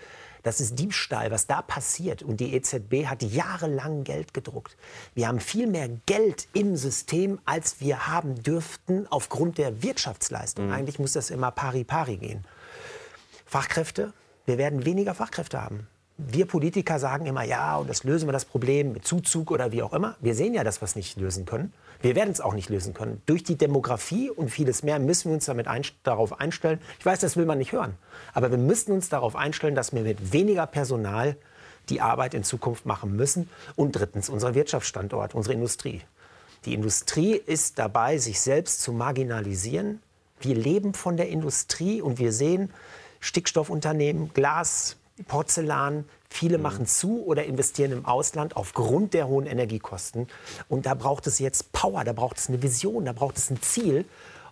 [0.43, 2.23] Das ist Diebstahl, was da passiert.
[2.23, 4.77] Und die EZB hat jahrelang Geld gedruckt.
[5.15, 10.67] Wir haben viel mehr Geld im System, als wir haben dürften aufgrund der Wirtschaftsleistung.
[10.67, 10.73] Mhm.
[10.73, 12.45] Eigentlich muss das immer pari pari gehen.
[13.47, 14.13] Fachkräfte,
[14.47, 15.89] wir werden weniger Fachkräfte haben
[16.29, 19.83] wir Politiker sagen immer, ja, und das lösen wir das Problem mit Zuzug oder wie
[19.83, 20.17] auch immer.
[20.21, 21.73] Wir sehen ja, dass wir es nicht lösen können.
[22.03, 23.21] Wir werden es auch nicht lösen können.
[23.27, 26.81] Durch die Demografie und vieles mehr müssen wir uns damit ein, darauf einstellen.
[26.99, 27.95] Ich weiß, das will man nicht hören.
[28.33, 31.37] Aber wir müssen uns darauf einstellen, dass wir mit weniger Personal
[31.91, 33.51] die Arbeit in Zukunft machen müssen.
[33.77, 36.01] Und drittens, unser Wirtschaftsstandort, unsere Industrie.
[36.65, 40.01] Die Industrie ist dabei, sich selbst zu marginalisieren.
[40.41, 42.71] Wir leben von der Industrie und wir sehen
[43.21, 46.05] Stickstoffunternehmen, Glas, Porzellan.
[46.33, 46.63] Viele mhm.
[46.63, 50.29] machen zu oder investieren im Ausland aufgrund der hohen Energiekosten.
[50.69, 53.61] Und da braucht es jetzt Power, da braucht es eine Vision, da braucht es ein
[53.61, 54.05] Ziel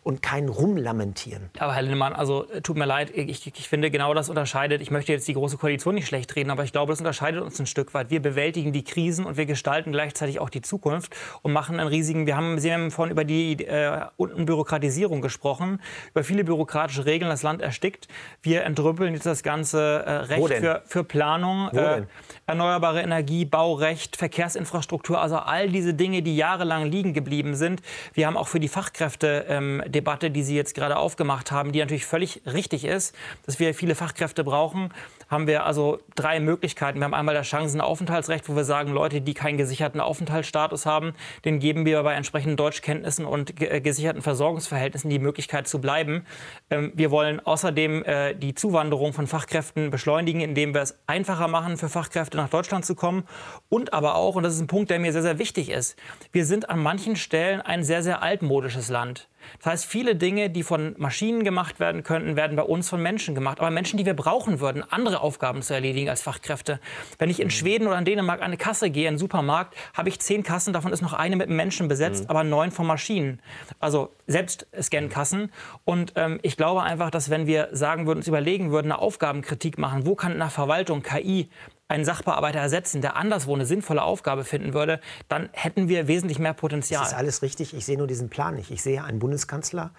[0.08, 1.50] und kein Rumlamentieren.
[1.58, 4.90] Aber Herr Lindemann, also äh, tut mir leid, ich, ich, finde genau das unterscheidet, ich
[4.90, 7.66] möchte jetzt die Große Koalition nicht schlecht reden, aber ich glaube, das unterscheidet uns ein
[7.66, 8.08] Stück weit.
[8.08, 12.26] Wir bewältigen die Krisen und wir gestalten gleichzeitig auch die Zukunft und machen einen riesigen,
[12.26, 15.78] wir haben, Sie haben vorhin über die äh, Unbürokratisierung gesprochen,
[16.12, 18.08] über viele bürokratische Regeln, das Land erstickt.
[18.40, 22.04] Wir entrüppeln jetzt das ganze äh, Recht für, für Planung, äh,
[22.46, 27.82] erneuerbare Energie, Baurecht, Verkehrsinfrastruktur, also all diese Dinge, die jahrelang liegen geblieben sind.
[28.14, 31.80] Wir haben auch für die Fachkräfte ähm, Debatte, die Sie jetzt gerade aufgemacht haben, die
[31.80, 34.90] natürlich völlig richtig ist, dass wir viele Fachkräfte brauchen,
[35.28, 37.00] haben wir also drei Möglichkeiten.
[37.00, 41.58] Wir haben einmal das Chancenaufenthaltsrecht, wo wir sagen, Leute, die keinen gesicherten Aufenthaltsstatus haben, den
[41.58, 46.24] geben wir bei entsprechenden Deutschkenntnissen und äh, gesicherten Versorgungsverhältnissen die Möglichkeit zu bleiben.
[46.70, 51.76] Ähm, wir wollen außerdem äh, die Zuwanderung von Fachkräften beschleunigen, indem wir es einfacher machen,
[51.76, 53.24] für Fachkräfte nach Deutschland zu kommen.
[53.68, 55.96] Und aber auch, und das ist ein Punkt, der mir sehr, sehr wichtig ist,
[56.30, 59.28] wir sind an manchen Stellen ein sehr, sehr altmodisches Land.
[59.58, 63.34] Das heißt, viele Dinge, die von Maschinen gemacht werden könnten, werden bei uns von Menschen
[63.34, 63.60] gemacht.
[63.60, 66.80] Aber Menschen, die wir brauchen würden, andere Aufgaben zu erledigen als Fachkräfte.
[67.18, 70.08] Wenn ich in Schweden oder in Dänemark an eine Kasse gehe, in einen Supermarkt, habe
[70.08, 72.30] ich zehn Kassen, davon ist noch eine mit einem Menschen besetzt, mhm.
[72.30, 73.40] aber neun von Maschinen.
[73.80, 75.50] Also selbst Scan-Kassen.
[75.84, 79.78] Und ähm, ich glaube einfach, dass wenn wir sagen würden, uns überlegen würden, eine Aufgabenkritik
[79.78, 81.48] machen, wo kann in der Verwaltung KI
[81.88, 86.52] einen Sachbearbeiter ersetzen, der anderswo eine sinnvolle Aufgabe finden würde, dann hätten wir wesentlich mehr
[86.52, 87.02] Potenzial.
[87.02, 87.74] Das ist alles richtig.
[87.74, 88.70] Ich sehe nur diesen Plan nicht.
[88.70, 89.90] Ich sehe einen Bundeskanzler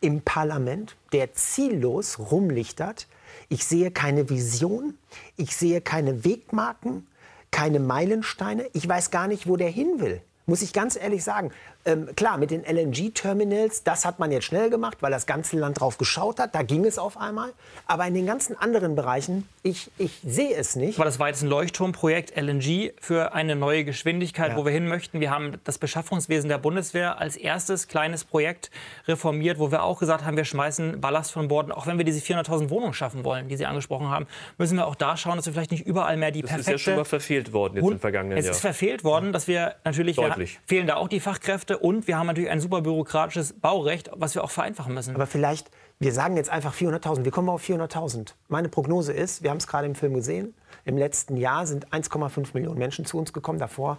[0.00, 3.06] im Parlament, der ziellos rumlichtert.
[3.48, 4.94] Ich sehe keine Vision.
[5.36, 7.06] Ich sehe keine Wegmarken,
[7.50, 8.68] keine Meilensteine.
[8.72, 10.20] Ich weiß gar nicht, wo der hin will.
[10.46, 11.52] Muss ich ganz ehrlich sagen.
[11.86, 15.80] Ähm, klar, mit den LNG-Terminals, das hat man jetzt schnell gemacht, weil das ganze Land
[15.80, 16.54] drauf geschaut hat.
[16.54, 17.52] Da ging es auf einmal.
[17.86, 20.98] Aber in den ganzen anderen Bereichen, ich, ich sehe es nicht.
[20.98, 24.56] Aber das war jetzt ein Leuchtturmprojekt LNG für eine neue Geschwindigkeit, ja.
[24.56, 25.20] wo wir hin möchten.
[25.20, 28.70] Wir haben das Beschaffungswesen der Bundeswehr als erstes kleines Projekt
[29.08, 31.72] reformiert, wo wir auch gesagt haben, wir schmeißen Ballast von Bord.
[31.72, 34.26] Auch wenn wir diese 400.000 Wohnungen schaffen wollen, die Sie angesprochen haben,
[34.58, 36.72] müssen wir auch da schauen, dass wir vielleicht nicht überall mehr die das perfekte...
[36.72, 38.50] Das ist ja schon mal verfehlt worden jetzt im vergangenen Jahr.
[38.50, 40.16] Es ist verfehlt worden, dass wir natürlich...
[40.16, 40.58] Deutlich.
[40.66, 41.69] Wir, fehlen da auch die Fachkräfte.
[41.70, 45.14] Kräfte und wir haben natürlich ein super bürokratisches Baurecht, was wir auch vereinfachen müssen.
[45.14, 48.34] Aber vielleicht, wir sagen jetzt einfach 400.000, wir kommen auf 400.000.
[48.48, 50.54] Meine Prognose ist, wir haben es gerade im Film gesehen,
[50.84, 53.98] im letzten Jahr sind 1,5 Millionen Menschen zu uns gekommen, davor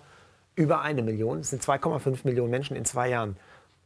[0.56, 1.40] über eine Million.
[1.40, 3.38] Es sind 2,5 Millionen Menschen in zwei Jahren.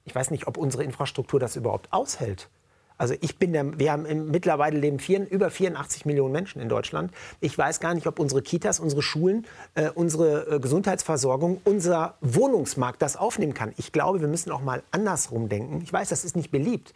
[0.03, 2.49] Ich weiß nicht, ob unsere Infrastruktur das überhaupt aushält.
[2.97, 7.12] Also ich bin der, wir haben mittlerweile leben vier, über 84 Millionen Menschen in Deutschland.
[7.41, 13.01] Ich weiß gar nicht, ob unsere Kitas, unsere Schulen, äh, unsere äh, Gesundheitsversorgung, unser Wohnungsmarkt
[13.01, 13.73] das aufnehmen kann.
[13.77, 15.81] Ich glaube, wir müssen auch mal andersrum denken.
[15.84, 16.93] Ich weiß, das ist nicht beliebt.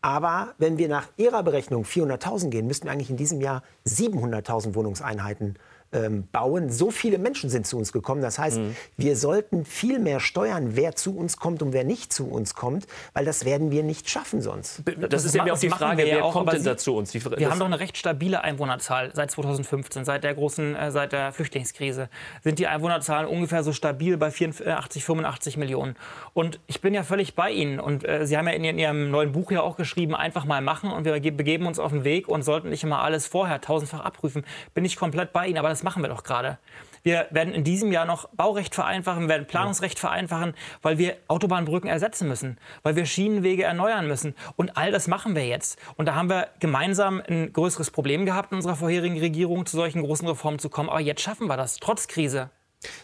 [0.00, 4.74] Aber wenn wir nach Ihrer Berechnung 400.000 gehen, müssten wir eigentlich in diesem Jahr 700.000
[4.74, 5.56] Wohnungseinheiten
[5.92, 6.70] ähm, bauen.
[6.70, 8.20] So viele Menschen sind zu uns gekommen.
[8.20, 8.76] Das heißt, mhm.
[8.96, 12.86] wir sollten viel mehr steuern, wer zu uns kommt und wer nicht zu uns kommt,
[13.14, 14.82] weil das werden wir nicht schaffen sonst.
[14.84, 17.10] Das, das ist ja auch die Frage, wer auch, kommt denn da zu uns?
[17.12, 21.12] Die, wir haben doch eine recht stabile Einwohnerzahl seit 2015, seit der großen, äh, seit
[21.12, 22.08] der Flüchtlingskrise
[22.42, 25.96] sind die Einwohnerzahlen ungefähr so stabil bei 84, 85 Millionen.
[26.34, 27.80] Und ich bin ja völlig bei Ihnen.
[27.80, 30.60] Und äh, Sie haben ja in, in Ihrem neuen Buch ja auch geschrieben, einfach mal
[30.60, 34.00] machen und wir begeben uns auf den Weg und sollten nicht immer alles vorher tausendfach
[34.00, 34.44] abprüfen.
[34.74, 35.58] Bin ich komplett bei Ihnen.
[35.58, 36.58] Aber das machen wir doch gerade.
[37.04, 41.88] Wir werden in diesem Jahr noch Baurecht vereinfachen, wir werden Planungsrecht vereinfachen, weil wir Autobahnbrücken
[41.88, 44.34] ersetzen müssen, weil wir Schienenwege erneuern müssen.
[44.56, 45.78] Und all das machen wir jetzt.
[45.96, 50.02] Und da haben wir gemeinsam ein größeres Problem gehabt in unserer vorherigen Regierung, zu solchen
[50.02, 50.88] großen Reformen zu kommen.
[50.88, 52.50] Aber jetzt schaffen wir das, trotz Krise.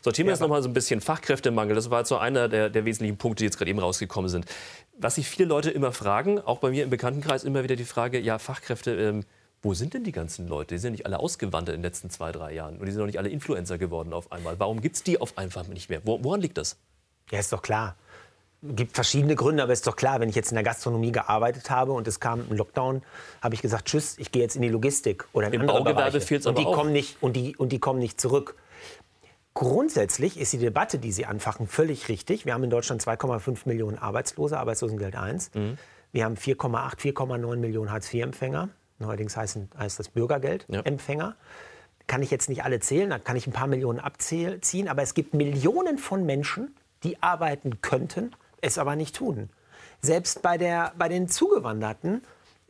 [0.03, 1.77] Sortieren wir jetzt noch mal so ein bisschen Fachkräftemangel.
[1.77, 4.47] Das war jetzt so einer der, der wesentlichen Punkte, die jetzt gerade eben rausgekommen sind.
[4.99, 8.19] Was sich viele Leute immer fragen, auch bei mir im Bekanntenkreis immer wieder die Frage,
[8.19, 9.25] ja, Fachkräfte, ähm,
[9.65, 10.75] wo sind denn die ganzen Leute?
[10.75, 12.77] Die sind nicht alle ausgewandert in den letzten zwei, drei Jahren.
[12.77, 14.61] Und die sind noch nicht alle Influencer geworden auf einmal.
[14.61, 16.03] Warum gibt es die auf einfach nicht mehr?
[16.05, 16.77] Woran liegt das?
[17.31, 17.97] Ja, ist doch klar.
[18.63, 21.71] Es gibt verschiedene Gründe, aber ist doch klar, wenn ich jetzt in der Gastronomie gearbeitet
[21.71, 23.03] habe und es kam ein Lockdown,
[23.43, 26.21] habe ich gesagt, tschüss, ich gehe jetzt in die Logistik oder in Im andere Baugewerbe
[26.21, 26.75] fehlt's und die auch.
[26.75, 28.57] kommen nicht und die und die kommen nicht zurück.
[29.55, 32.45] Grundsätzlich ist die Debatte, die Sie anfachen, völlig richtig.
[32.45, 35.53] Wir haben in Deutschland 2,5 Millionen Arbeitslose, Arbeitslosengeld 1.
[36.13, 38.69] Wir haben 4,8, 4,9 Millionen Hartz-IV-Empfänger.
[38.99, 41.37] Neuerdings heißen, heißt das Bürgergeldempfänger.
[42.07, 44.89] Kann ich jetzt nicht alle zählen, da kann ich ein paar Millionen abziehen.
[44.89, 49.51] Aber es gibt Millionen von Menschen, die arbeiten könnten, es aber nicht tun.
[50.01, 52.23] Selbst bei, der, bei den Zugewanderten,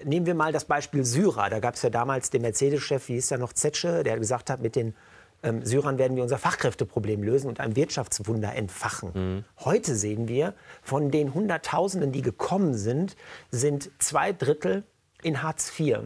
[0.03, 1.51] nehmen wir mal das Beispiel Syrer.
[1.51, 4.61] Da gab es ja damals den Mercedes-Chef, wie hieß der noch, Zetsche, der gesagt hat,
[4.61, 4.95] mit den
[5.43, 9.45] ähm, Syrern werden wir unser Fachkräfteproblem lösen und ein Wirtschaftswunder entfachen.
[9.61, 13.17] Heute sehen wir, von den Hunderttausenden, die gekommen sind,
[13.51, 14.85] sind zwei Drittel
[15.25, 15.99] in Hartz IV.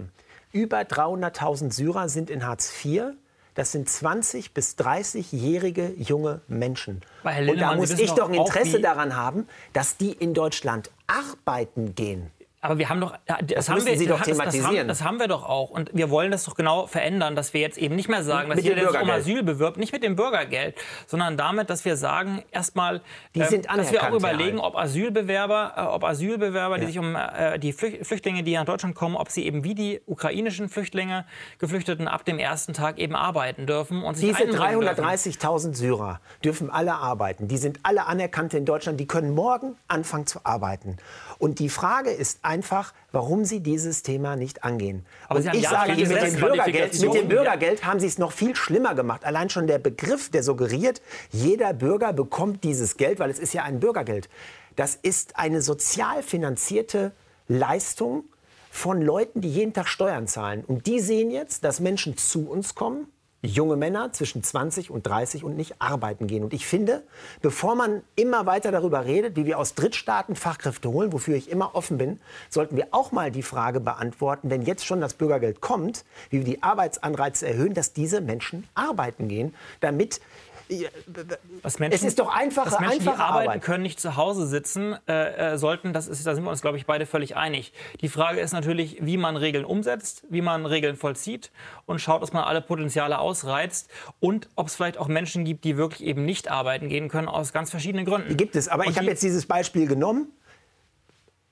[0.52, 3.14] Über 300.000 Syrer sind in Hartz IV.
[3.54, 7.02] Das sind 20 bis 30-jährige junge Menschen.
[7.24, 12.30] Und da muss ich doch ein Interesse daran haben, dass die in Deutschland arbeiten gehen.
[12.60, 14.88] Aber wir haben doch, ja, das, Das haben wir, Sie doch das, das, haben, thematisieren.
[14.88, 15.70] das haben wir doch auch.
[15.70, 18.62] Und wir wollen das doch genau verändern, dass wir jetzt eben nicht mehr sagen, dass
[18.62, 19.10] jeder, der sich um.
[19.10, 20.74] Asyl bewirbt, nicht mit dem Bürgergeld,
[21.06, 23.00] sondern damit, dass wir sagen, erstmal,
[23.36, 27.14] Die ähm, sind dass wir auch überlegen, ob Asylbewerber, äh, ob Asylbewerber, die sich um
[27.14, 31.26] äh, die Flüch- Flüchtlinge, die nach Deutschland kommen, ob sie eben wie die ukrainischen Flüchtlinge,
[31.58, 35.04] Geflüchteten ab dem ersten Tag eben arbeiten dürfen und sich Diese einbringen dürfen.
[35.04, 37.46] 330.000 Syrer dürfen alle arbeiten.
[37.46, 38.98] Die sind alle Anerkannte in Deutschland.
[38.98, 40.96] Die können morgen anfangen zu arbeiten.
[41.38, 45.06] Und die Frage ist einfach, warum sie dieses Thema nicht angehen.
[45.28, 48.18] Aber Und ich jahrelang sage Ihnen, mit dem, Bürgergeld, mit dem Bürgergeld haben sie es
[48.18, 49.24] noch viel schlimmer gemacht.
[49.24, 53.62] Allein schon der Begriff, der suggeriert, jeder Bürger bekommt dieses Geld, weil es ist ja
[53.62, 54.28] ein Bürgergeld.
[54.74, 57.12] Das ist eine sozial finanzierte
[57.46, 58.24] Leistung
[58.70, 60.64] von Leuten, die jeden Tag Steuern zahlen.
[60.64, 63.08] Und die sehen jetzt, dass Menschen zu uns kommen,
[63.42, 66.42] junge Männer zwischen 20 und 30 und nicht arbeiten gehen.
[66.42, 67.04] Und ich finde,
[67.40, 71.74] bevor man immer weiter darüber redet, wie wir aus Drittstaaten Fachkräfte holen, wofür ich immer
[71.74, 72.20] offen bin,
[72.50, 76.44] sollten wir auch mal die Frage beantworten, wenn jetzt schon das Bürgergeld kommt, wie wir
[76.44, 80.20] die Arbeitsanreize erhöhen, dass diese Menschen arbeiten gehen, damit
[80.68, 83.62] Menschen, es ist doch einfache, dass Menschen, die einfache arbeiten Arbeit.
[83.62, 85.92] können, nicht zu Hause sitzen äh, äh, sollten.
[85.92, 87.72] Das ist, da sind wir uns, glaube ich, beide völlig einig.
[88.00, 91.50] Die Frage ist natürlich, wie man Regeln umsetzt, wie man Regeln vollzieht
[91.86, 93.88] und schaut, dass man alle Potenziale ausreizt
[94.20, 97.52] und ob es vielleicht auch Menschen gibt, die wirklich eben nicht arbeiten gehen können aus
[97.52, 98.36] ganz verschiedenen Gründen.
[98.36, 98.68] Gibt es.
[98.68, 100.32] Aber Und ich habe die- jetzt dieses Beispiel genommen.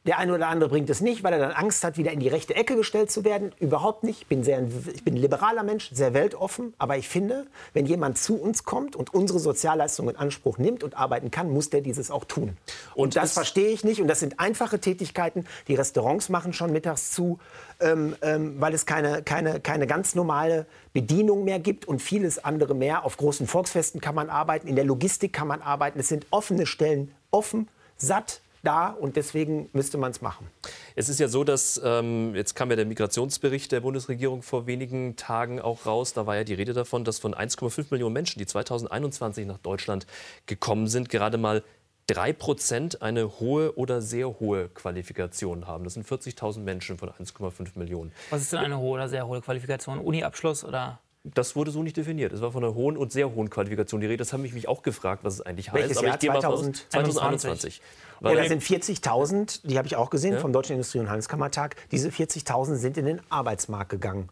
[0.07, 2.29] Der eine oder andere bringt es nicht, weil er dann Angst hat, wieder in die
[2.29, 3.53] rechte Ecke gestellt zu werden.
[3.59, 4.23] Überhaupt nicht.
[4.23, 4.63] Ich bin, sehr,
[4.95, 6.75] ich bin ein liberaler Mensch, sehr weltoffen.
[6.79, 10.97] Aber ich finde, wenn jemand zu uns kommt und unsere Sozialleistungen in Anspruch nimmt und
[10.97, 12.57] arbeiten kann, muss der dieses auch tun.
[12.95, 14.01] Und, Und das verstehe ich nicht.
[14.01, 15.45] Und das sind einfache Tätigkeiten.
[15.67, 17.41] Die Restaurants machen schon mittags zu,
[17.81, 22.75] ähm, ähm, weil es keine, keine, keine ganz normale Bedienung mehr gibt und vieles andere
[22.75, 23.05] mehr.
[23.05, 25.99] Auf großen Volksfesten kann man arbeiten, in der Logistik kann man arbeiten.
[25.99, 30.49] Es sind offene Stellen, offen, satt da und deswegen müsste man es machen.
[30.95, 35.17] Es ist ja so, dass ähm, jetzt kam ja der Migrationsbericht der Bundesregierung vor wenigen
[35.17, 36.13] Tagen auch raus.
[36.13, 40.07] Da war ja die Rede davon, dass von 1,5 Millionen Menschen, die 2021 nach Deutschland
[40.47, 41.63] gekommen sind, gerade mal
[42.09, 45.85] 3 Prozent eine hohe oder sehr hohe Qualifikation haben.
[45.85, 48.13] Das sind 40.000 Menschen von 1,5 Millionen.
[48.31, 49.99] Was ist denn eine hohe oder sehr hohe Qualifikation?
[49.99, 51.01] Uni-Abschluss oder?
[51.35, 52.33] Das wurde so nicht definiert.
[52.33, 54.19] Es war von einer hohen und sehr hohen Qualifikation die Rede.
[54.19, 55.99] Das habe ich mich auch gefragt, was es eigentlich Welches heißt.
[55.99, 56.15] Aber Jahr?
[56.17, 56.61] ich gehe mal von aus
[56.91, 56.91] 2021.
[56.91, 57.81] 2021.
[58.21, 61.77] Ja, Weil das sind 40.000, die habe ich auch gesehen vom Deutschen Industrie- und Handelskammertag.
[61.91, 64.29] Diese 40.000 sind in den Arbeitsmarkt gegangen.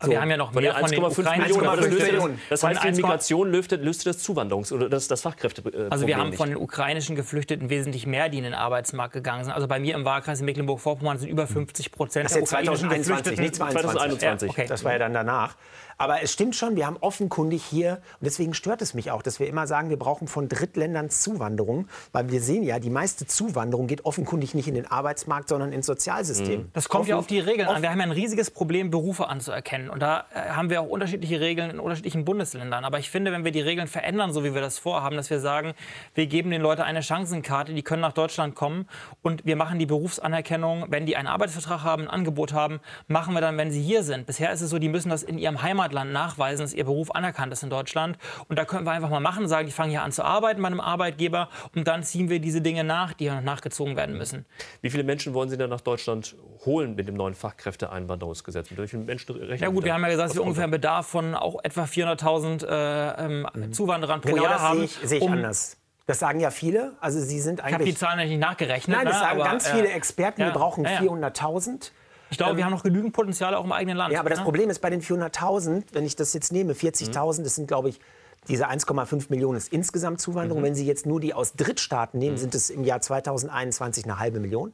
[0.00, 1.90] Aber wir haben ja noch mehr von den 1,5 ukrainischen Millionen.
[1.90, 2.40] Millionen.
[2.50, 6.16] das heißt, die 1,5 Migration löste, löste das Zuwanderungs- oder das, das Fachkräfteproblem Also wir
[6.16, 6.38] haben nicht.
[6.38, 9.52] von den ukrainischen Geflüchteten wesentlich mehr, die in den Arbeitsmarkt gegangen sind.
[9.52, 13.08] Also bei mir im Wahlkreis in Mecklenburg-Vorpommern sind über 50 Prozent der ja ukrainischen 2021,
[13.24, 13.42] Geflüchteten.
[13.42, 13.90] nicht 22.
[13.90, 14.48] 2021.
[14.48, 14.66] Ja, okay.
[14.68, 15.56] Das war ja dann danach.
[16.00, 19.40] Aber es stimmt schon, wir haben offenkundig hier, und deswegen stört es mich auch, dass
[19.40, 23.88] wir immer sagen, wir brauchen von Drittländern Zuwanderung, weil wir sehen ja, die meiste Zuwanderung
[23.88, 26.70] geht offenkundig nicht in den Arbeitsmarkt, sondern ins Sozialsystem.
[26.72, 27.82] Das kommt ja Offen- auf die Regeln an.
[27.82, 29.87] Wir haben ja ein riesiges Problem, Berufe anzuerkennen.
[29.90, 32.84] Und da äh, haben wir auch unterschiedliche Regeln in unterschiedlichen Bundesländern.
[32.84, 35.40] Aber ich finde, wenn wir die Regeln verändern, so wie wir das vorhaben, dass wir
[35.40, 35.74] sagen,
[36.14, 38.86] wir geben den Leuten eine Chancenkarte, die können nach Deutschland kommen
[39.22, 43.40] und wir machen die Berufsanerkennung, wenn die einen Arbeitsvertrag haben, ein Angebot haben, machen wir
[43.40, 44.26] dann, wenn sie hier sind.
[44.26, 47.52] Bisher ist es so, die müssen das in ihrem Heimatland nachweisen, dass ihr Beruf anerkannt
[47.52, 48.18] ist in Deutschland.
[48.48, 50.68] Und da können wir einfach mal machen, sagen, die fangen hier an zu arbeiten bei
[50.68, 54.44] einem Arbeitgeber und dann ziehen wir diese Dinge nach, die noch nachgezogen werden müssen.
[54.82, 58.70] Wie viele Menschen wollen Sie denn nach Deutschland holen mit dem neuen Fachkräfteeinwanderungsgesetz?
[58.70, 61.06] Mit vielen Menschen rechnen Ja gut, wir haben ja gesagt, dass wir ungefähr einen Bedarf
[61.06, 63.72] von auch etwa 400.000 äh, ähm, mhm.
[63.72, 64.76] Zuwanderern pro genau Jahr das haben.
[64.78, 65.76] Sehe ich, sehe ich um anders.
[66.06, 66.92] Das sagen ja viele.
[67.00, 67.68] Also sie sind eigentlich.
[67.68, 68.96] Ich habe die Zahlen nicht nachgerechnet.
[68.96, 69.20] Nein, das ne?
[69.20, 70.40] sagen aber, ganz äh, viele Experten.
[70.40, 71.00] ja, wir brauchen ja, ja.
[71.00, 71.90] 400.000.
[72.30, 74.12] Ich glaube, wir haben noch genügend Potenzial auch im eigenen Land.
[74.12, 74.44] Ja, aber das ne?
[74.44, 78.00] Problem ist bei den 400.000, wenn ich das jetzt nehme, 40.000, das sind, glaube ich,
[78.48, 80.62] diese 1,5 Millionen ist insgesamt Zuwanderung.
[80.62, 84.40] Wenn Sie jetzt nur die aus Drittstaaten nehmen, sind es im Jahr 2021 eine halbe
[84.40, 84.72] Million.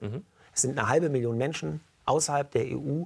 [0.55, 3.05] Es sind eine halbe Million Menschen außerhalb der EU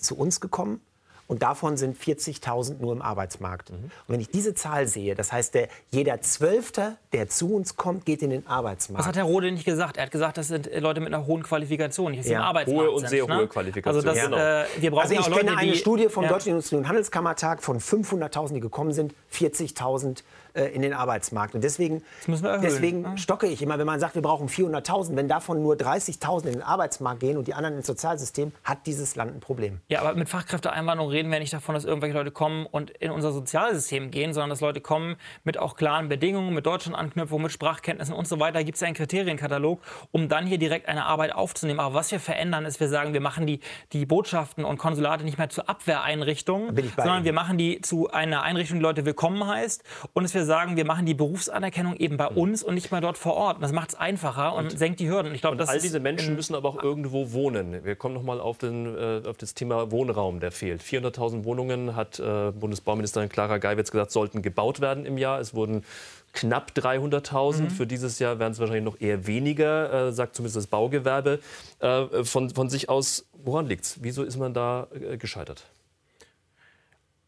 [0.00, 0.80] zu uns gekommen.
[1.28, 3.70] Und davon sind 40.000 nur im Arbeitsmarkt.
[3.70, 8.06] Und wenn ich diese Zahl sehe, das heißt, der, jeder Zwölfte, der zu uns kommt,
[8.06, 9.00] geht in den Arbeitsmarkt.
[9.00, 9.96] Was hat Herr Rode nicht gesagt?
[9.96, 12.38] Er hat gesagt, das sind Leute mit einer hohen Qualifikation, nicht Ja.
[12.38, 13.36] im Arbeitsmarkt Hohe und sind, sehr ne?
[13.38, 14.36] hohe Qualifikation, Also das, genau.
[14.36, 16.30] äh, wir brauchen Also ich ja auch Leute, kenne eine die, Studie vom ja.
[16.30, 20.22] Deutschen Industrie- und Handelskammertag von 500.000, die gekommen sind, 40.000
[20.56, 21.54] äh, in den Arbeitsmarkt.
[21.54, 23.18] Und deswegen, deswegen ne?
[23.18, 26.62] stocke ich immer, wenn man sagt, wir brauchen 400.000, wenn davon nur 30.000 in den
[26.62, 29.80] Arbeitsmarkt gehen und die anderen ins Sozialsystem, hat dieses Land ein Problem.
[29.88, 33.32] Ja, aber mit Fachkräfteeinwanderung reden wir nicht davon, dass irgendwelche Leute kommen und in unser
[33.32, 38.26] Sozialsystem gehen, sondern dass Leute kommen mit auch klaren Bedingungen, mit Deutschlandanknüpfung, mit Sprachkenntnissen und
[38.26, 38.54] so weiter.
[38.54, 39.80] Da gibt es ja einen Kriterienkatalog,
[40.12, 41.80] um dann hier direkt eine Arbeit aufzunehmen.
[41.80, 43.60] Aber was wir verändern, ist, wir sagen, wir machen die,
[43.92, 47.24] die Botschaften und Konsulate nicht mehr zu Abwehreinrichtungen, sondern Ihnen.
[47.24, 49.84] wir machen die zu einer Einrichtung, die Leute willkommen heißt.
[50.14, 53.18] Und dass wir sagen, wir machen die Berufsanerkennung eben bei uns und nicht mehr dort
[53.18, 53.56] vor Ort.
[53.56, 55.34] Und das macht es einfacher und, senkt die Hürden.
[55.34, 57.84] Ich glaube, das All diese Menschen müssen aber auch irgendwo wohnen.
[57.84, 60.82] Wir kommen noch mal auf, den, äh, auf das Thema Wohnraum, der fehlt.
[60.82, 65.40] 400.000 Wohnungen, hat äh, Bundesbauministerin Clara Geiwitz gesagt, sollten gebaut werden im Jahr.
[65.40, 65.84] Es wurden
[66.32, 67.70] knapp 300.000.
[67.70, 71.40] Für dieses Jahr werden es wahrscheinlich noch eher weniger, äh, sagt zumindest das Baugewerbe.
[71.80, 73.98] Äh, von, von sich aus, woran liegt es?
[74.02, 75.64] Wieso ist man da äh, gescheitert?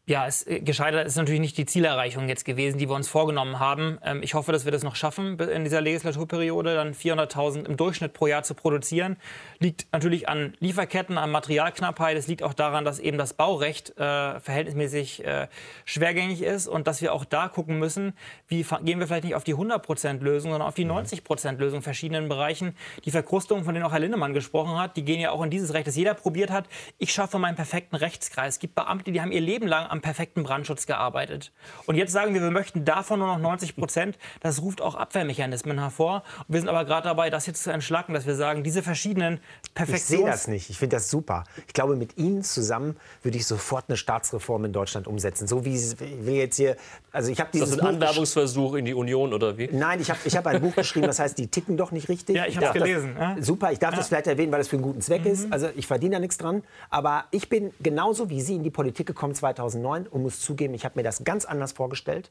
[0.08, 3.58] Ja, es, äh, gescheitert ist natürlich nicht die Zielerreichung jetzt gewesen, die wir uns vorgenommen
[3.58, 3.98] haben.
[4.02, 8.14] Ähm, ich hoffe, dass wir das noch schaffen, in dieser Legislaturperiode dann 400.000 im Durchschnitt
[8.14, 9.18] pro Jahr zu produzieren.
[9.58, 12.16] Liegt natürlich an Lieferketten, an Materialknappheit.
[12.16, 15.48] Es liegt auch daran, dass eben das Baurecht äh, verhältnismäßig äh,
[15.84, 18.14] schwergängig ist und dass wir auch da gucken müssen,
[18.46, 22.74] wie gehen wir vielleicht nicht auf die 100%-Lösung, sondern auf die 90%-Lösung in verschiedenen Bereichen.
[23.04, 25.74] Die Verkrustungen, von denen auch Herr Linnemann gesprochen hat, die gehen ja auch in dieses
[25.74, 26.64] Recht, das jeder probiert hat.
[26.96, 28.54] Ich schaffe meinen perfekten Rechtskreis.
[28.54, 31.52] Es gibt Beamte, die haben ihr Leben lang am perfekten Brandschutz gearbeitet.
[31.86, 34.18] Und jetzt sagen wir, wir möchten davon nur noch 90 Prozent.
[34.40, 36.22] Das ruft auch Abwehrmechanismen hervor.
[36.46, 39.40] Und wir sind aber gerade dabei, das jetzt zu entschlacken, dass wir sagen, diese verschiedenen
[39.64, 40.08] Ich Perfektions...
[40.08, 40.70] sehe das nicht.
[40.70, 41.44] Ich finde das super.
[41.66, 45.46] Ich glaube, mit Ihnen zusammen würde ich sofort eine Staatsreform in Deutschland umsetzen.
[45.48, 46.76] So wie ich will jetzt hier.
[47.12, 49.68] Also ich habe Das dieses ist ein Anwerbungsversuch in die Union oder wie?
[49.72, 52.36] Nein, ich habe ich hab ein Buch geschrieben, das heißt, die ticken doch nicht richtig.
[52.36, 53.36] Ja, ich darf das- gelesen, ja.
[53.40, 55.30] Super, ich darf das vielleicht erwähnen, weil das für einen guten Zweck Mhm.
[55.32, 55.52] ist.
[55.52, 56.62] Also ich verdiene da nichts dran.
[56.90, 60.84] Aber ich bin genauso wie Sie in die Politik gekommen 2009 und muss zugeben, ich
[60.84, 62.30] habe mir das ganz anders vorgestellt.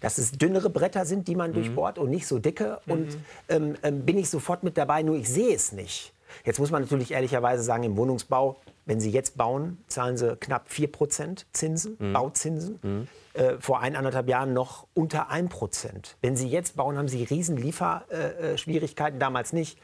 [0.00, 2.80] Dass es dünnere Bretter sind, die man durchbohrt und nicht so dicke.
[2.86, 3.16] Und
[3.48, 6.12] ähm, ähm, bin ich sofort mit dabei, nur ich sehe es nicht.
[6.44, 10.68] Jetzt muss man natürlich ehrlicherweise sagen, im Wohnungsbau, wenn Sie jetzt bauen, zahlen Sie knapp
[10.68, 13.08] 4% Zinsen, Bauzinsen.
[13.34, 16.14] Äh, vor eineinhalb Jahren noch unter 1%.
[16.22, 19.78] Wenn Sie jetzt bauen, haben Sie riesen Lieferschwierigkeiten, äh, Schwierigkeiten, damals nicht.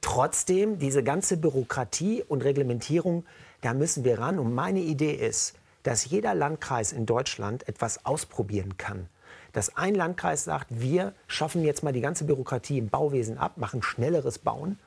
[0.00, 3.24] Trotzdem, diese ganze Bürokratie und Reglementierung,
[3.62, 4.38] da müssen wir ran.
[4.38, 5.54] Und meine Idee ist,
[5.88, 9.08] dass jeder Landkreis in Deutschland etwas ausprobieren kann.
[9.54, 13.82] Dass ein Landkreis sagt, wir schaffen jetzt mal die ganze Bürokratie im Bauwesen ab, machen
[13.82, 14.78] schnelleres Bauen.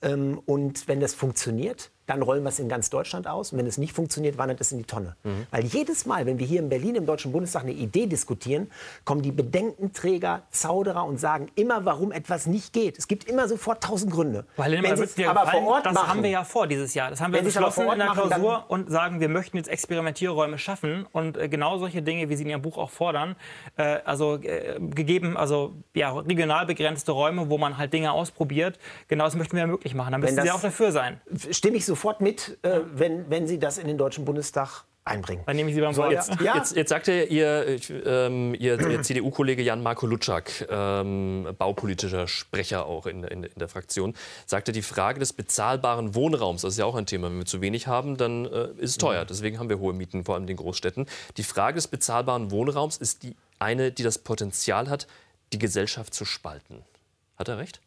[0.00, 3.52] Ähm, und wenn das funktioniert, dann rollen wir es in ganz Deutschland aus.
[3.52, 5.16] Und wenn es nicht funktioniert, wandert es in die Tonne.
[5.50, 8.70] Weil jedes Mal, wenn wir hier in Berlin im Deutschen Bundestag eine Idee diskutieren,
[9.04, 12.98] kommen die Bedenkenträger, Zauderer und sagen immer, warum etwas nicht geht.
[12.98, 14.44] Es gibt immer sofort tausend Gründe.
[14.56, 16.94] Weil wenn wird dir aber gefallen, vor Ort das machen, haben wir ja vor dieses
[16.94, 17.10] Jahr.
[17.10, 20.58] Das haben wir beschlossen in der Ort machen, Klausur und sagen, wir möchten jetzt Experimentierräume
[20.58, 23.36] schaffen und äh, genau solche Dinge, wie Sie in Ihrem Buch auch fordern,
[23.76, 29.24] äh, also äh, gegeben, also ja, regional begrenzte Räume, wo man halt Dinge ausprobiert, genau
[29.24, 30.12] das möchten wir ja möglich machen.
[30.12, 31.20] Da müssen Sie das- auch dafür sein.
[31.50, 35.44] stimme ich sofort mit, äh, wenn, wenn Sie das in den Deutschen Bundestag einbringen.
[35.46, 36.12] Dann nehme ich Sie beim So, Wort.
[36.12, 42.26] jetzt, ja, Jetzt, jetzt sagte Ihr, äh, ähm, Ihr, Ihr CDU-Kollege Jan-Marco Lutschak, ähm, baupolitischer
[42.26, 46.78] Sprecher auch in, in, in der Fraktion, sagte, die Frage des bezahlbaren Wohnraums, das ist
[46.78, 49.24] ja auch ein Thema, wenn wir zu wenig haben, dann äh, ist es teuer.
[49.24, 51.06] Deswegen haben wir hohe Mieten, vor allem in den Großstädten.
[51.36, 55.06] Die Frage des bezahlbaren Wohnraums ist die eine, die das Potenzial hat,
[55.52, 56.82] die Gesellschaft zu spalten.
[57.36, 57.80] Hat er recht?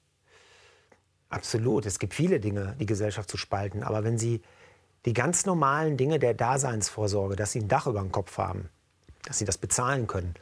[1.29, 1.85] Absolut.
[1.85, 3.83] Es gibt viele Dinge, die Gesellschaft zu spalten.
[3.83, 4.41] Aber wenn Sie
[5.05, 8.69] die ganz normalen Dinge der Daseinsvorsorge, dass Sie ein Dach über dem Kopf haben,
[9.25, 10.35] dass Sie das bezahlen können,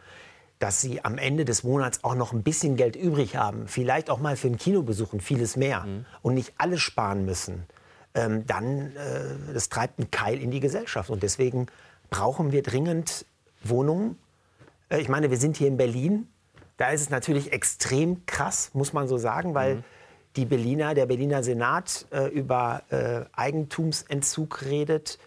[0.60, 4.20] dass Sie am Ende des Monats auch noch ein bisschen Geld übrig haben, vielleicht auch
[4.20, 5.86] mal für einen Kinobesuch und vieles mehr
[6.22, 7.66] und nicht alles sparen müssen,
[8.14, 11.10] ähm, dann äh, das treibt einen Keil in die Gesellschaft.
[11.10, 11.68] Und deswegen
[12.10, 13.26] brauchen wir dringend
[13.64, 14.18] Wohnungen.
[14.90, 16.28] Äh, ich meine, wir sind hier in Berlin.
[16.78, 19.84] Da ist es natürlich extrem krass, muss man so sagen, weil mhm.
[20.36, 25.18] Die Berliner, der Berliner Senat äh, über äh, Eigentumsentzug redet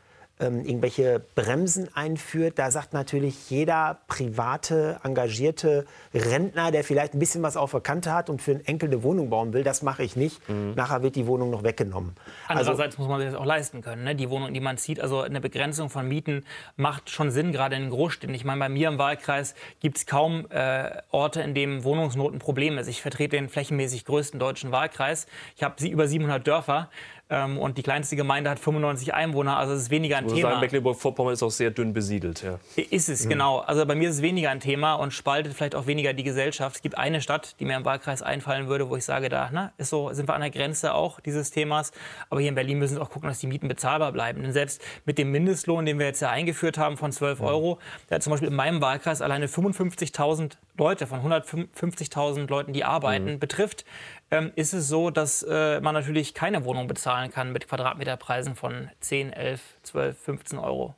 [0.40, 2.58] ähm, irgendwelche Bremsen einführt.
[2.58, 8.12] Da sagt natürlich jeder private, engagierte Rentner, der vielleicht ein bisschen was auf der Kante
[8.12, 10.46] hat und für einen Enkel eine Wohnung bauen will, das mache ich nicht.
[10.48, 10.74] Mhm.
[10.74, 12.14] Nachher wird die Wohnung noch weggenommen.
[12.46, 14.04] Andererseits also, muss man sich das auch leisten können.
[14.04, 14.14] Ne?
[14.14, 16.44] Die Wohnung, die man zieht, also eine Begrenzung von Mieten
[16.76, 18.34] macht schon Sinn, gerade in den Großstädten.
[18.34, 22.38] Ich meine, bei mir im Wahlkreis gibt es kaum äh, Orte, in denen Wohnungsnot ein
[22.38, 22.88] Problem ist.
[22.88, 25.26] Ich vertrete den flächenmäßig größten deutschen Wahlkreis.
[25.56, 26.88] Ich habe über 700 Dörfer.
[27.30, 30.50] Ähm, und die kleinste Gemeinde hat 95 Einwohner, also es ist weniger ein Thema.
[30.50, 32.42] Sagen, Mecklenburg-Vorpommern ist auch sehr dünn besiedelt.
[32.42, 32.58] Ja.
[32.90, 33.30] Ist es, mhm.
[33.30, 33.58] genau.
[33.58, 36.76] Also bei mir ist es weniger ein Thema und spaltet vielleicht auch weniger die Gesellschaft.
[36.76, 39.72] Es gibt eine Stadt, die mir im Wahlkreis einfallen würde, wo ich sage, da na,
[39.76, 41.92] ist so, sind wir an der Grenze auch dieses Themas.
[42.30, 44.42] Aber hier in Berlin müssen wir auch gucken, dass die Mieten bezahlbar bleiben.
[44.42, 48.16] Denn selbst mit dem Mindestlohn, den wir jetzt ja eingeführt haben von 12 Euro, der
[48.16, 53.38] hat zum Beispiel in meinem Wahlkreis alleine 55.000 Leute von 150.000 Leuten, die arbeiten, mhm.
[53.38, 53.84] betrifft
[54.30, 58.90] ähm, ist es so, dass äh, man natürlich keine Wohnung bezahlen kann mit Quadratmeterpreisen von
[59.00, 60.94] 10, 11, 12, 15 Euro.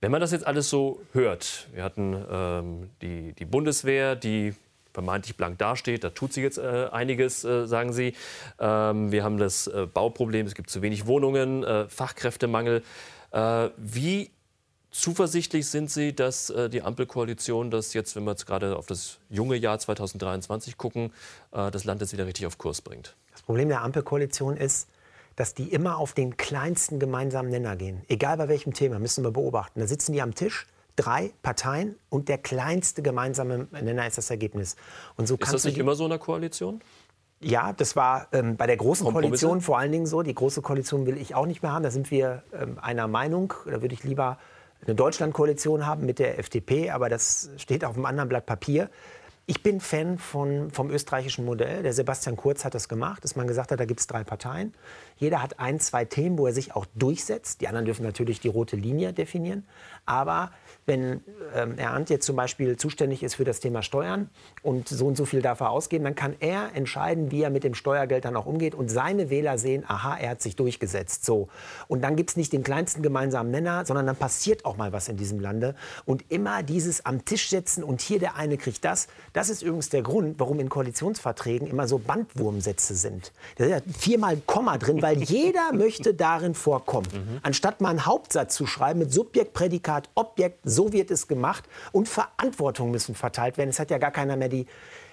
[0.00, 4.54] Wenn man das jetzt alles so hört, wir hatten ähm, die, die Bundeswehr, die
[4.92, 6.04] vermeintlich blank dasteht.
[6.04, 8.14] Da tut sie jetzt äh, einiges, äh, sagen Sie.
[8.60, 12.82] Ähm, wir haben das äh, Bauproblem, es gibt zu wenig Wohnungen, äh, Fachkräftemangel.
[13.32, 14.30] Äh, wie
[14.94, 19.18] zuversichtlich sind Sie, dass äh, die Ampelkoalition das jetzt, wenn wir jetzt gerade auf das
[19.28, 21.12] junge Jahr 2023 gucken,
[21.52, 23.16] äh, das Land jetzt wieder richtig auf Kurs bringt?
[23.32, 24.88] Das Problem der Ampelkoalition ist,
[25.36, 28.02] dass die immer auf den kleinsten gemeinsamen Nenner gehen.
[28.08, 29.80] Egal bei welchem Thema, müssen wir beobachten.
[29.80, 34.76] Da sitzen die am Tisch, drei Parteien und der kleinste gemeinsame Nenner ist das Ergebnis.
[35.16, 36.80] Und so ist das nicht immer so in der Koalition?
[37.40, 40.22] Ja, das war ähm, bei der Großen Koalition vor allen Dingen so.
[40.22, 41.82] Die Große Koalition will ich auch nicht mehr haben.
[41.82, 43.52] Da sind wir ähm, einer Meinung.
[43.66, 44.38] Da würde ich lieber
[44.86, 48.90] eine Deutschlandkoalition haben mit der FDP, aber das steht auf einem anderen Blatt Papier.
[49.46, 51.82] Ich bin Fan von, vom österreichischen Modell.
[51.82, 54.72] Der Sebastian Kurz hat das gemacht, dass man gesagt hat, da gibt es drei Parteien.
[55.16, 57.60] Jeder hat ein, zwei Themen, wo er sich auch durchsetzt.
[57.60, 59.64] Die anderen dürfen natürlich die rote Linie definieren.
[60.06, 60.50] Aber
[60.86, 61.22] wenn
[61.54, 64.28] ähm, Herr jetzt zum Beispiel zuständig ist für das Thema Steuern
[64.62, 67.64] und so und so viel darf er ausgeben, dann kann er entscheiden, wie er mit
[67.64, 71.24] dem Steuergeld dann auch umgeht und seine Wähler sehen, aha, er hat sich durchgesetzt.
[71.24, 71.48] So.
[71.88, 75.08] Und dann gibt es nicht den kleinsten gemeinsamen Nenner, sondern dann passiert auch mal was
[75.08, 75.74] in diesem Lande.
[76.04, 79.88] Und immer dieses am Tisch setzen und hier der eine kriegt das, das ist übrigens
[79.88, 83.32] der Grund, warum in Koalitionsverträgen immer so Bandwurmsätze sind.
[83.56, 87.06] Da ist ja viermal Komma drin, weil jeder möchte darin vorkommen.
[87.12, 87.38] Mhm.
[87.42, 92.08] Anstatt mal einen Hauptsatz zu schreiben mit Subjekt, Prädikat, Objekt, so wird es gemacht und
[92.08, 93.68] Verantwortung müssen verteilt werden.
[93.68, 94.66] Es hat ja gar keiner mehr die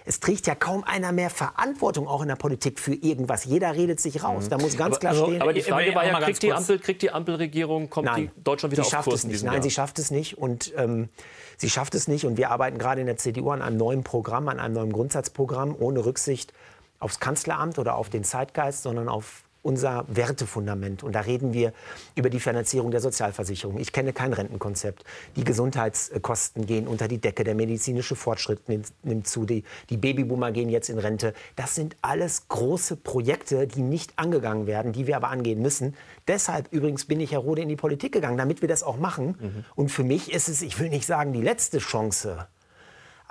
[0.04, 3.46] es trägt ja kaum einer mehr Verantwortung auch in der Politik für irgendwas.
[3.46, 4.50] Jeder redet sich raus.
[4.50, 5.42] Da muss ganz klar aber, stehen.
[5.44, 8.72] Aber die Frage war ja, kriegt die, Ampel, kriegt die Ampelregierung, kommt Nein, die Deutschland
[8.72, 9.62] wieder sie auf Kurs Nein, Jahr.
[9.62, 10.40] sie schafft es nicht.
[10.40, 11.10] Und ähm,
[11.58, 12.26] sie schafft es nicht.
[12.26, 15.76] Und wir arbeiten gerade in der CDU an einem neuen Programm, an einem neuen Grundsatzprogramm,
[15.78, 16.52] ohne Rücksicht
[17.00, 21.04] aufs Kanzleramt oder auf den Zeitgeist, sondern auf unser Wertefundament.
[21.04, 21.74] Und da reden wir
[22.16, 23.78] über die Finanzierung der Sozialversicherung.
[23.78, 25.04] Ich kenne kein Rentenkonzept.
[25.36, 27.44] Die Gesundheitskosten gehen unter die Decke.
[27.44, 29.46] Der medizinische Fortschritt nimmt zu.
[29.46, 31.34] Die, die Babyboomer gehen jetzt in Rente.
[31.56, 35.96] Das sind alles große Projekte, die nicht angegangen werden, die wir aber angehen müssen.
[36.28, 39.36] Deshalb übrigens bin ich, Herr Rode, in die Politik gegangen, damit wir das auch machen.
[39.40, 39.66] Mhm.
[39.76, 42.48] Und für mich ist es, ich will nicht sagen, die letzte Chance,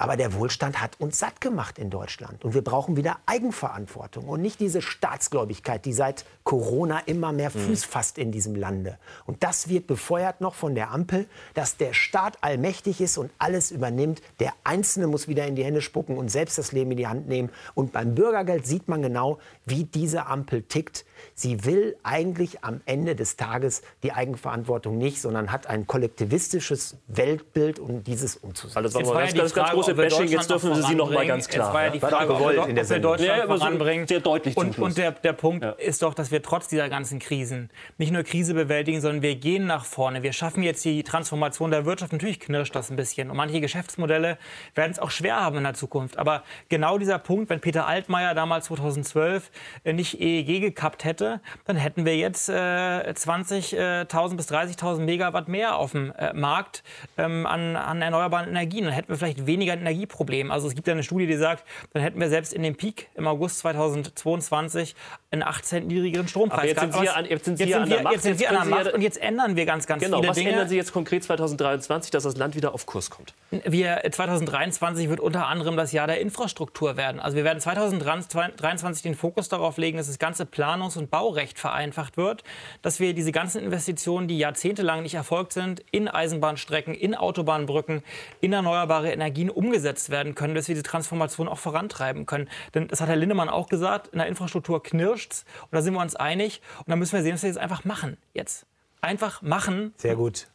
[0.01, 2.42] aber der Wohlstand hat uns satt gemacht in Deutschland.
[2.42, 7.66] Und wir brauchen wieder Eigenverantwortung und nicht diese Staatsgläubigkeit, die seit Corona immer mehr mhm.
[7.66, 8.98] Fuß fasst in diesem Lande.
[9.26, 13.70] Und das wird befeuert noch von der Ampel, dass der Staat allmächtig ist und alles
[13.70, 14.22] übernimmt.
[14.38, 17.28] Der Einzelne muss wieder in die Hände spucken und selbst das Leben in die Hand
[17.28, 17.51] nehmen.
[17.74, 21.05] Und beim Bürgergeld sieht man genau, wie diese Ampel tickt.
[21.35, 27.79] Sie will eigentlich am Ende des Tages die Eigenverantwortung nicht, sondern hat ein kollektivistisches Weltbild,
[27.79, 28.77] um dieses umzusetzen.
[28.77, 30.29] Also das war, war ganz, ja ganz, ganz große Bashing.
[30.29, 31.68] Jetzt dürfen Sie noch mal ganz klar.
[31.68, 34.07] Es war ja die Frage, ob wir, in der ob Deutschland ja, voranbringen.
[34.07, 35.71] Sehr deutlich und, und der, der Punkt ja.
[35.73, 39.66] ist doch, dass wir trotz dieser ganzen Krisen nicht nur Krise bewältigen, sondern wir gehen
[39.66, 40.23] nach vorne.
[40.23, 42.12] Wir schaffen jetzt die Transformation der Wirtschaft.
[42.12, 43.31] Natürlich knirscht das ein bisschen.
[43.31, 44.39] Und manche Geschäftsmodelle
[44.75, 46.18] werden es auch schwer haben in der Zukunft.
[46.18, 49.51] Aber genau dieser Punkt, wenn Peter Altmaier damals 2012
[49.85, 55.92] nicht EEG gekappt hätte, dann hätten wir jetzt äh, 20.000 bis 30.000 Megawatt mehr auf
[55.92, 56.82] dem äh, Markt
[57.18, 58.84] ähm, an, an erneuerbaren Energien.
[58.84, 60.50] Dann hätten wir vielleicht weniger Energieproblem.
[60.50, 63.08] Also es gibt ja eine Studie, die sagt, dann hätten wir selbst in dem Peak
[63.14, 64.94] im August 2022
[65.33, 67.83] einen 8 Cent niedrigeren Strompreis Aber jetzt sind Sie, an, jetzt sind Sie jetzt an
[67.83, 68.14] sind wir, der Macht.
[68.14, 70.28] jetzt sind wir an der Sie Macht und jetzt ändern wir ganz, ganz Genau, viele
[70.31, 70.51] was Dinge.
[70.51, 73.35] ändern Sie jetzt konkret 2023, dass das Land wieder auf Kurs kommt?
[73.51, 77.20] Wir 2023 wird unter anderem das Jahr der Infrastruktur werden.
[77.20, 82.16] Also wir werden 2023 den Fokus darauf legen, dass das ganze Planungs- und Baurecht vereinfacht
[82.16, 82.43] wird,
[82.83, 88.03] dass wir diese ganzen Investitionen, die jahrzehntelang nicht erfolgt sind, in Eisenbahnstrecken, in Autobahnbrücken,
[88.41, 92.49] in erneuerbare Energien umgesetzt werden können, dass wir diese Transformation auch vorantreiben können.
[92.74, 94.83] Denn das hat Herr Lindemann auch gesagt, in der Infrastruktur
[95.21, 97.59] knirscht's und da sind wir uns einig und da müssen wir sehen, dass wir jetzt
[97.59, 98.66] einfach machen jetzt.
[99.01, 99.95] Einfach machen.
[99.97, 100.47] Sehr gut.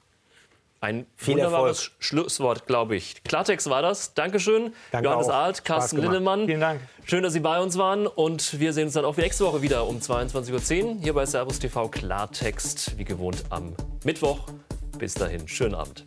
[0.82, 1.96] Ein Viel wunderbares Erfolg.
[2.00, 3.24] Schlusswort, glaube ich.
[3.24, 4.14] Klartext war das.
[4.14, 4.72] Dankeschön.
[4.92, 5.34] Danke Johannes auch.
[5.34, 5.98] Alt, Carsten.
[5.98, 6.46] Lindemann.
[6.46, 6.82] Vielen Dank.
[7.06, 8.06] Schön, dass Sie bei uns waren.
[8.06, 11.58] Und wir sehen uns dann auch nächste Woche wieder um 22.10 Uhr hier bei Servus
[11.58, 14.42] TV Klartext, wie gewohnt am Mittwoch.
[15.00, 16.04] Bis dahin, schönen Abend.